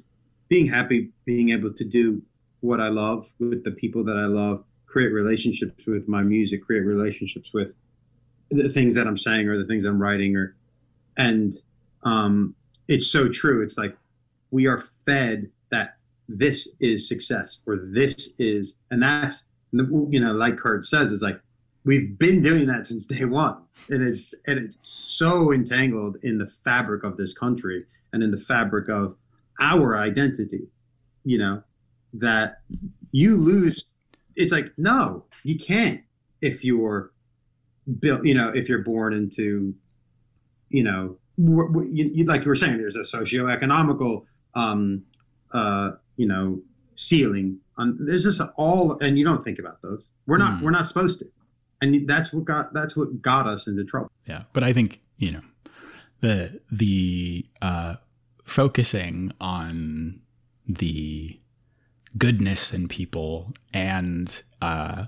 being 0.49 0.67
happy, 0.67 1.11
being 1.23 1.51
able 1.51 1.71
to 1.71 1.85
do 1.85 2.21
what 2.59 2.81
I 2.81 2.89
love 2.89 3.29
with 3.39 3.63
the 3.63 3.71
people 3.71 4.03
that 4.03 4.17
I 4.17 4.25
love, 4.25 4.65
create 4.87 5.13
relationships 5.13 5.85
with 5.85 6.09
my 6.09 6.21
music, 6.21 6.65
create 6.65 6.81
relationships 6.81 7.53
with 7.53 7.69
the 8.49 8.69
things 8.69 8.95
that 8.95 9.07
I'm 9.07 9.17
saying 9.17 9.47
or 9.47 9.57
the 9.57 9.65
things 9.65 9.85
I'm 9.85 10.01
writing 10.01 10.35
or 10.35 10.55
and 11.17 11.55
um, 12.03 12.55
it's 12.87 13.07
so 13.07 13.29
true. 13.29 13.63
It's 13.63 13.77
like 13.77 13.95
we 14.51 14.67
are 14.67 14.83
fed 15.05 15.49
that 15.71 15.97
this 16.27 16.69
is 16.79 17.07
success 17.07 17.59
or 17.65 17.77
this 17.77 18.29
is 18.39 18.73
and 18.91 19.01
that's 19.01 19.43
you 19.71 20.19
know 20.19 20.31
like 20.31 20.57
Kurt 20.57 20.85
says 20.85 21.11
it's 21.11 21.21
like 21.21 21.39
we've 21.83 22.17
been 22.17 22.41
doing 22.41 22.67
that 22.67 22.87
since 22.87 23.05
day 23.05 23.25
one 23.25 23.57
and 23.89 24.01
it's 24.01 24.33
and 24.47 24.57
it's 24.57 24.77
so 24.83 25.51
entangled 25.51 26.17
in 26.23 26.37
the 26.37 26.49
fabric 26.63 27.03
of 27.03 27.17
this 27.17 27.33
country 27.33 27.85
and 28.13 28.23
in 28.23 28.31
the 28.31 28.39
fabric 28.39 28.87
of 28.87 29.17
our 29.59 29.97
identity 29.97 30.67
you 31.25 31.37
know 31.37 31.61
that 32.13 32.61
you 33.11 33.35
lose 33.35 33.83
it's 34.35 34.53
like 34.53 34.71
no 34.77 35.25
you 35.43 35.57
can't 35.57 36.01
if 36.41 36.63
you're 36.63 37.11
built 37.99 38.25
you 38.25 38.33
know 38.33 38.49
if 38.49 38.69
you're 38.69 38.79
born 38.79 39.13
into 39.13 39.73
you 40.69 40.83
know 40.83 41.17
you, 41.37 42.11
you, 42.13 42.25
like 42.25 42.43
you 42.43 42.49
were 42.49 42.55
saying 42.55 42.77
there's 42.77 42.95
a 42.95 43.03
socio-economical 43.03 44.25
um 44.55 45.03
uh 45.53 45.91
you 46.15 46.27
know 46.27 46.61
ceiling 46.95 47.57
on 47.77 47.97
there's 47.99 48.23
just 48.23 48.41
all 48.55 48.97
and 48.99 49.17
you 49.17 49.25
don't 49.25 49.43
think 49.43 49.59
about 49.59 49.81
those 49.81 50.03
We're 50.25 50.37
not. 50.37 50.59
Mm. 50.59 50.61
We're 50.63 50.71
not 50.71 50.87
supposed 50.87 51.19
to, 51.19 51.25
and 51.81 52.07
that's 52.07 52.31
what 52.31 52.45
got 52.45 52.73
that's 52.73 52.95
what 52.95 53.21
got 53.21 53.47
us 53.47 53.67
into 53.67 53.83
trouble. 53.83 54.11
Yeah, 54.27 54.43
but 54.53 54.63
I 54.63 54.73
think 54.73 55.01
you 55.17 55.31
know 55.31 55.41
the 56.21 56.61
the 56.71 57.45
uh, 57.61 57.95
focusing 58.43 59.31
on 59.41 60.21
the 60.67 61.39
goodness 62.17 62.73
in 62.73 62.87
people 62.87 63.53
and 63.73 64.43
uh, 64.61 65.05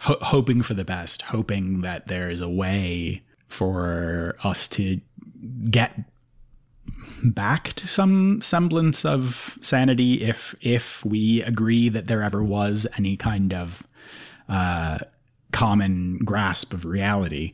ho- 0.00 0.18
hoping 0.20 0.62
for 0.62 0.74
the 0.74 0.84
best, 0.84 1.22
hoping 1.22 1.80
that 1.82 2.08
there 2.08 2.28
is 2.30 2.40
a 2.40 2.48
way 2.48 3.22
for 3.48 4.36
us 4.42 4.68
to 4.68 5.00
get 5.70 5.92
back 7.24 7.72
to 7.74 7.86
some 7.86 8.42
semblance 8.42 9.04
of 9.04 9.58
sanity 9.60 10.22
if 10.22 10.54
if 10.60 11.04
we 11.04 11.42
agree 11.42 11.88
that 11.88 12.06
there 12.06 12.22
ever 12.22 12.42
was 12.42 12.86
any 12.98 13.16
kind 13.16 13.54
of 13.54 13.82
uh, 14.48 14.98
common 15.52 16.18
grasp 16.18 16.72
of 16.74 16.84
reality. 16.84 17.52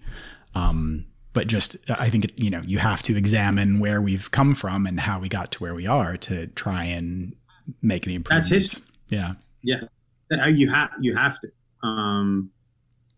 Um, 0.55 1.07
but 1.33 1.49
just 1.49 1.77
I 1.91 2.09
think 2.09 2.33
you 2.37 2.51
know 2.51 2.63
you 2.65 2.79
have 2.79 3.03
to 3.05 3.17
examine 3.17 3.79
where 3.79 4.01
we've 4.01 4.31
come 4.31 4.55
from 4.55 4.87
and 4.87 4.99
how 4.99 5.21
we 5.21 5.29
got 5.29 5.53
to 5.53 5.59
where 5.59 5.75
we 5.75 5.87
are 5.87 6.17
to 6.19 6.47
try 6.49 6.85
and 6.85 7.35
make 7.83 8.07
any 8.07 8.15
improvements. 8.15 8.49
That's 8.49 8.73
history. 8.73 8.85
Yeah, 9.11 9.35
yeah. 9.63 9.81
Uh, 10.33 10.47
you 10.47 10.71
have 10.71 10.91
you 11.01 11.15
have 11.15 11.39
to, 11.41 11.49
um, 11.87 12.51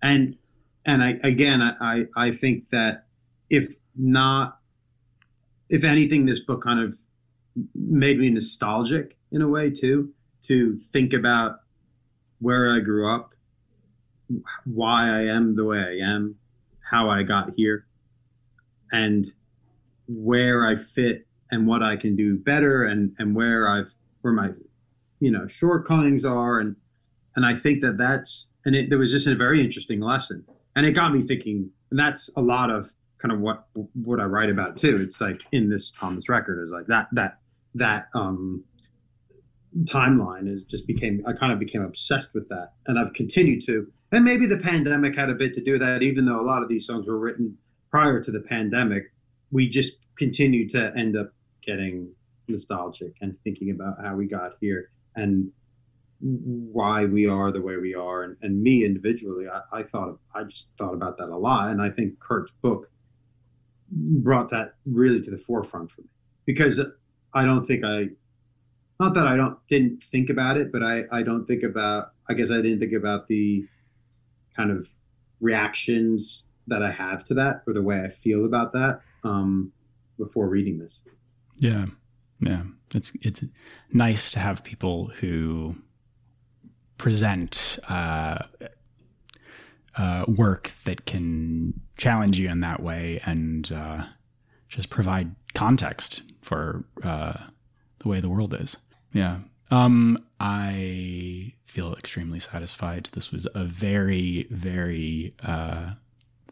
and 0.03 0.37
and 0.85 1.03
I 1.03 1.19
again 1.23 1.63
I 1.63 2.05
I 2.17 2.33
think 2.33 2.71
that 2.71 3.07
if 3.51 3.75
not, 3.97 4.59
if 5.69 5.85
anything, 5.85 6.27
this 6.27 6.41
book 6.41 6.63
kind 6.63 6.81
of 6.81 6.99
made 7.75 8.19
me 8.19 8.31
nostalgic 8.31 9.17
in 9.33 9.43
a 9.43 9.49
way 9.49 9.71
too 9.71 10.13
to 10.43 10.79
think 10.93 11.13
about 11.13 11.61
where 12.39 12.75
I 12.75 12.81
grew 12.81 13.13
up, 13.13 13.35
why 14.65 15.09
I 15.09 15.23
am 15.25 15.57
the 15.57 15.65
way 15.65 15.79
I 15.79 16.07
am, 16.07 16.37
how 16.81 17.11
I 17.11 17.23
got 17.23 17.51
here, 17.57 17.87
and 18.93 19.33
where 20.07 20.67
I 20.67 20.77
fit 20.77 21.27
and 21.51 21.67
what 21.67 21.83
I 21.83 21.97
can 21.97 22.17
do 22.17 22.37
better 22.37 22.85
and 22.85 23.15
and 23.19 23.35
where 23.35 23.69
I've 23.69 23.91
where 24.21 24.33
my 24.33 24.51
you 25.21 25.31
know 25.31 25.47
shortcomings 25.49 26.25
are 26.25 26.61
and 26.61 26.77
and 27.39 27.47
I 27.47 27.55
think 27.55 27.83
that 27.83 27.97
that's 27.97 28.49
and 28.65 28.75
it, 28.75 28.93
was 28.97 29.13
just 29.13 29.29
a 29.29 29.37
very 29.37 29.65
interesting 29.65 30.01
lesson. 30.01 30.45
And 30.75 30.85
it 30.85 30.91
got 30.91 31.15
me 31.15 31.23
thinking 31.23 31.71
and 31.93 31.99
that's 31.99 32.29
a 32.37 32.43
lot 32.43 32.69
of 32.69 32.91
kind 33.19 33.31
of 33.31 33.39
what 33.39 33.69
what 33.95 34.19
I 34.19 34.25
write 34.25 34.51
about 34.51 34.77
too. 34.77 34.97
It's 34.97 35.21
like 35.21 35.43
in 35.53 35.71
this 35.71 35.93
on 36.03 36.17
this 36.17 36.29
record 36.29 36.61
is 36.65 36.73
like 36.73 36.87
that 36.89 37.07
that 37.13 37.39
that 37.77 38.09
um 38.13 38.65
timeline 39.85 40.53
is 40.53 40.65
just 40.65 40.85
became 40.89 41.23
I 41.29 41.33
kind 41.33 41.53
of 41.53 41.61
became 41.61 41.83
obsessed 41.83 42.35
with 42.35 42.49
that. 42.49 42.73
And 42.89 42.99
I've 42.99 43.13
continued 43.13 43.65
to 43.67 43.87
and 44.11 44.25
maybe 44.25 44.47
the 44.47 44.59
pandemic 44.59 45.15
had 45.15 45.31
a 45.31 45.35
bit 45.35 45.55
to 45.55 45.61
do 45.61 45.75
with 45.75 45.83
that 45.83 46.03
even 46.03 46.27
though 46.27 46.41
a 46.41 46.43
lot 46.43 46.65
of 46.65 46.69
these 46.69 46.89
songs 46.89 47.07
were 47.07 47.21
written 47.21 47.57
prior 47.89 48.21
to 48.21 48.33
the 48.33 48.41
pandemic 48.41 49.13
we 49.53 49.69
just 49.69 49.93
continued 50.17 50.71
to 50.71 50.93
end 50.97 51.17
up 51.17 51.33
getting 51.65 52.11
nostalgic 52.49 53.15
and 53.21 53.37
thinking 53.45 53.71
about 53.71 53.95
how 54.03 54.17
we 54.17 54.27
got 54.27 54.55
here 54.61 54.91
and 55.15 55.53
why 56.21 57.05
we 57.05 57.27
are 57.27 57.53
the 57.53 57.61
way 57.61 57.77
we 57.77 57.95
are. 57.95 58.23
And, 58.23 58.37
and 58.43 58.63
me 58.63 58.85
individually, 58.85 59.47
I, 59.49 59.81
I 59.81 59.83
thought 59.83 60.19
I 60.35 60.45
just 60.45 60.69
thought 60.77 60.95
about 60.95 61.17
that 61.19 61.29
a 61.29 61.37
lot. 61.37 61.71
And 61.71 61.81
I 61.81 61.91
think 61.91 62.19
Kurt's 62.21 62.53
book 62.63 62.91
brought 63.91 64.51
that 64.51 64.75
really 64.85 65.23
to 65.23 65.31
the 65.31 65.39
forefront 65.39 65.91
for 65.91 66.03
me 66.03 66.09
because 66.45 66.81
I 67.33 67.45
don't 67.45 67.67
think 67.67 67.85
I, 67.85 68.09
not 69.01 69.15
that 69.15 69.27
I 69.27 69.37
don't 69.37 69.59
didn't 69.69 70.03
think 70.03 70.29
about 70.29 70.57
it, 70.57 70.73
but 70.73 70.83
I, 70.83 71.05
I 71.13 71.23
don't 71.23 71.47
think 71.47 71.63
about, 71.63 72.13
I 72.29 72.35
guess 72.35 72.51
I 72.51 72.57
didn't 72.57 72.81
think 72.81 72.95
about 72.95 73.29
the 73.29 73.67
kind 74.57 74.71
of 74.71 74.89
reactions 75.41 76.47
that 76.67 76.83
I 76.83 76.91
have 76.91 77.25
to 77.27 77.35
that 77.35 77.63
or 77.67 77.73
the 77.73 77.83
way 77.83 78.01
I 78.01 78.11
feel 78.11 78.45
about 78.45 78.73
that 78.73 79.01
um, 79.25 79.73
before 80.19 80.49
reading 80.49 80.79
this. 80.79 80.99
Yeah. 81.59 81.87
Yeah, 82.41 82.63
it's 82.95 83.11
it's 83.21 83.45
nice 83.93 84.31
to 84.31 84.39
have 84.39 84.63
people 84.63 85.11
who 85.19 85.75
present 86.99 87.79
uh, 87.89 88.39
uh, 89.97 90.25
work 90.29 90.73
that 90.85 91.07
can 91.07 91.81
challenge 91.97 92.39
you 92.39 92.49
in 92.49 92.61
that 92.61 92.83
way 92.83 93.21
and 93.25 93.73
uh, 93.73 94.05
just 94.69 94.91
provide 94.91 95.35
context 95.55 96.23
for 96.43 96.85
uh, 97.03 97.35
the 98.01 98.09
way 98.09 98.21
the 98.21 98.29
world 98.29 98.55
is. 98.55 98.77
Yeah. 99.13 99.39
Um, 99.71 100.19
I 100.41 101.53
feel 101.67 101.95
extremely 101.95 102.41
satisfied. 102.41 103.09
This 103.13 103.33
was 103.33 103.47
a 103.55 103.65
very, 103.65 104.47
very 104.51 105.35
uh, 105.43 105.93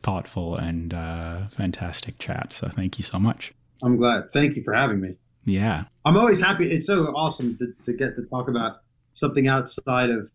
thoughtful 0.03 0.57
and 0.57 0.93
uh, 0.93 1.49
fantastic 1.49 2.19
chat. 2.19 2.53
So 2.53 2.69
thank 2.69 2.99
you 2.99 3.05
so 3.05 3.19
much. 3.19 3.53
I'm 3.83 3.97
glad. 3.97 4.33
Thank 4.33 4.57
you 4.57 4.63
for 4.63 4.75
having 4.75 5.01
me. 5.01 5.17
Yeah. 5.45 5.85
I'm 6.05 6.17
always 6.17 6.41
happy. 6.41 6.71
It's 6.71 6.87
so 6.87 7.07
awesome 7.15 7.57
to, 7.59 7.73
to 7.85 7.93
get 7.93 8.17
to 8.17 8.23
talk 8.25 8.49
about 8.49 8.81
something 9.13 9.49
outside 9.49 10.11
of 10.11 10.29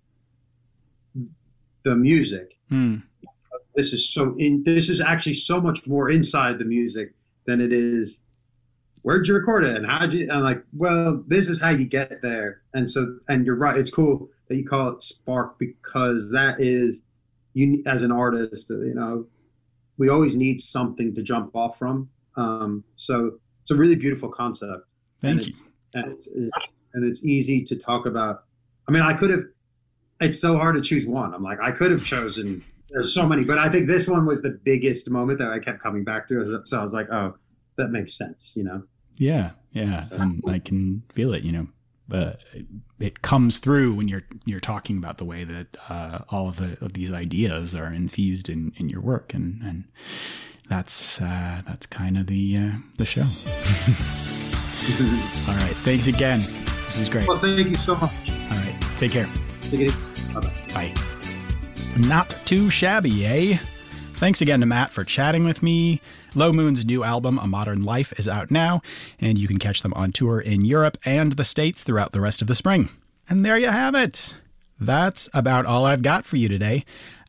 the 1.84 1.96
music. 1.96 2.58
Hmm. 2.70 2.98
This 3.76 3.94
is 3.94 4.10
so 4.10 4.36
in 4.38 4.64
this 4.64 4.90
is 4.90 5.02
actually 5.02 5.36
so 5.36 5.62
much 5.62 5.88
more 5.88 6.10
inside 6.10 6.60
the 6.60 6.66
music 6.66 7.14
than 7.46 7.62
it 7.62 7.72
is 7.72 8.20
where'd 9.04 9.28
you 9.28 9.34
record 9.34 9.64
it 9.64 9.76
and 9.76 9.86
how'd 9.86 10.14
you 10.14 10.30
I'm 10.32 10.44
like, 10.44 10.64
well, 10.74 11.24
this 11.28 11.48
is 11.48 11.62
how 11.62 11.70
you 11.70 11.86
get 11.86 12.22
there. 12.22 12.62
And 12.74 12.90
so 12.90 13.18
and 13.30 13.46
you're 13.46 13.56
right, 13.56 13.78
it's 13.78 13.92
cool 13.92 14.30
that 14.48 14.56
you 14.56 14.68
call 14.68 14.90
it 14.90 15.04
spark 15.04 15.58
because 15.58 16.30
that 16.32 16.58
is 16.60 17.02
you 17.54 17.84
as 17.86 18.02
an 18.02 18.12
artist, 18.12 18.70
you 18.70 18.94
know, 18.94 19.26
we 19.98 20.10
always 20.10 20.36
need 20.36 20.62
something 20.62 21.14
to 21.16 21.22
jump 21.22 21.56
off 21.56 21.78
from. 21.78 22.10
Um, 22.36 22.84
so 22.96 23.40
it's 23.62 23.72
a 23.72 23.76
really 23.76 23.96
beautiful 23.96 24.30
concept. 24.30 24.86
Thank 25.22 25.38
and 25.38 25.46
you. 25.46 25.50
It's, 25.50 25.64
and 25.94 26.12
it's, 26.12 26.28
and 26.94 27.06
it's 27.06 27.24
easy 27.24 27.64
to 27.66 27.76
talk 27.76 28.06
about. 28.06 28.44
I 28.88 28.92
mean, 28.92 29.04
I 29.04 29.14
could 29.14 29.30
have. 29.30 29.44
It's 30.22 30.40
so 30.40 30.58
hard 30.58 30.76
to 30.76 30.82
choose 30.82 31.06
one. 31.06 31.34
I'm 31.34 31.44
like, 31.44 31.60
I 31.60 31.72
could 31.72 31.92
have 31.92 32.06
chosen. 32.06 32.64
There's 32.90 33.14
so 33.14 33.26
many, 33.26 33.44
but 33.44 33.58
I 33.58 33.70
think 33.70 33.88
this 33.88 34.08
one 34.08 34.26
was 34.26 34.42
the 34.42 34.60
biggest 34.64 35.10
moment 35.10 35.40
that 35.40 35.50
I 35.50 35.60
kept 35.60 35.82
coming 35.82 36.04
back 36.04 36.28
to. 36.28 36.62
So 36.66 36.80
I 36.80 36.84
was 36.84 36.94
like, 36.94 37.10
oh, 37.12 37.36
that 37.78 37.90
makes 37.90 38.14
sense, 38.14 38.54
you 38.56 38.64
know. 38.64 38.84
Yeah, 39.18 39.52
yeah, 39.72 40.08
and 40.12 40.44
I 40.48 40.60
can 40.60 41.04
feel 41.14 41.34
it. 41.34 41.44
You 41.44 41.52
know, 41.52 41.68
but 42.08 42.40
it 43.00 43.22
comes 43.22 43.58
through 43.58 43.94
when 43.94 44.08
you're 44.08 44.24
you're 44.46 44.60
talking 44.60 44.98
about 44.98 45.18
the 45.18 45.26
way 45.26 45.44
that 45.44 45.78
uh, 45.90 46.20
all 46.30 46.50
of, 46.50 46.58
the, 46.58 46.78
of 46.84 46.94
these 46.94 47.12
ideas 47.12 47.76
are 47.76 47.92
infused 47.92 48.50
in, 48.50 48.74
in 48.78 48.90
your 48.90 49.02
work, 49.02 49.34
and 49.34 49.62
and 49.64 49.86
that's 50.68 51.22
uh, 51.22 51.62
that's 51.68 51.86
kind 51.86 52.18
of 52.18 52.28
the 52.28 52.58
uh, 52.58 52.72
the 52.98 53.06
show. 53.06 53.22
All 55.48 55.56
right. 55.56 55.76
Thanks 55.84 56.08
again. 56.08 56.40
This 56.40 57.00
was 57.00 57.10
great. 57.10 57.28
Well, 57.28 57.38
thank 57.38 57.70
you 57.70 57.76
so 57.76 57.96
much. 57.96 58.32
All 58.32 58.58
right. 58.58 58.76
Take 58.98 59.12
care. 59.12 59.30
Take. 59.62 59.92
Bye. 60.74 60.94
Not 61.98 62.30
too 62.46 62.70
shabby, 62.70 63.26
eh? 63.26 63.58
Thanks 64.16 64.42
again 64.42 64.60
to 64.60 64.66
Matt 64.66 64.92
for 64.92 65.04
chatting 65.04 65.44
with 65.44 65.64
me. 65.64 66.02
Lo 66.34 66.54
Moon's 66.54 66.86
new 66.86 67.04
album, 67.04 67.38
A 67.40 67.48
Modern 67.48 67.84
Life, 67.84 68.14
is 68.18 68.28
out 68.28 68.52
now, 68.52 68.82
and 69.20 69.38
you 69.38 69.48
can 69.48 69.60
catch 69.60 69.82
them 69.82 69.94
on 69.96 70.12
tour 70.12 70.40
in 70.40 70.64
Europe 70.64 70.98
and 71.04 71.34
the 71.34 71.44
States 71.44 71.84
throughout 71.84 72.14
the 72.14 72.22
rest 72.22 72.42
of 72.42 72.48
the 72.48 72.56
spring. 72.56 72.90
And 73.28 73.44
there 73.44 73.58
you 73.58 73.68
have 73.68 73.96
it. 73.96 74.36
That's 74.80 75.30
about 75.34 75.66
all 75.66 75.86
I've 75.86 76.02
got 76.02 76.26
for 76.26 76.38
you 76.38 76.48
today. 76.48 76.86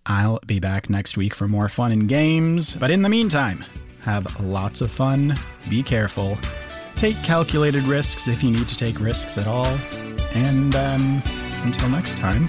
I'll 0.07 0.41
be 0.47 0.61
back 0.61 0.88
next 0.88 1.17
week 1.17 1.35
for 1.35 1.49
more 1.49 1.69
fun 1.69 1.93
and 1.93 2.09
games, 2.09 2.77
but 2.77 2.91
in 2.91 3.03
the 3.03 3.09
meantime, 3.09 3.65
have 4.05 4.41
lots 4.41 4.81
of 4.81 4.91
fun, 4.91 5.35
be 5.69 5.83
careful, 5.83 6.38
take 6.97 7.17
calculated 7.23 7.83
risks 7.85 8.29
if 8.29 8.43
you 8.43 8.51
need 8.51 8.69
to 8.69 8.77
take 8.77 9.01
risks 9.01 9.38
at 9.38 9.47
all. 9.47 9.67
And 10.35 10.75
um, 10.75 11.23
until 11.65 11.88
next 11.91 12.19
time, 12.19 12.49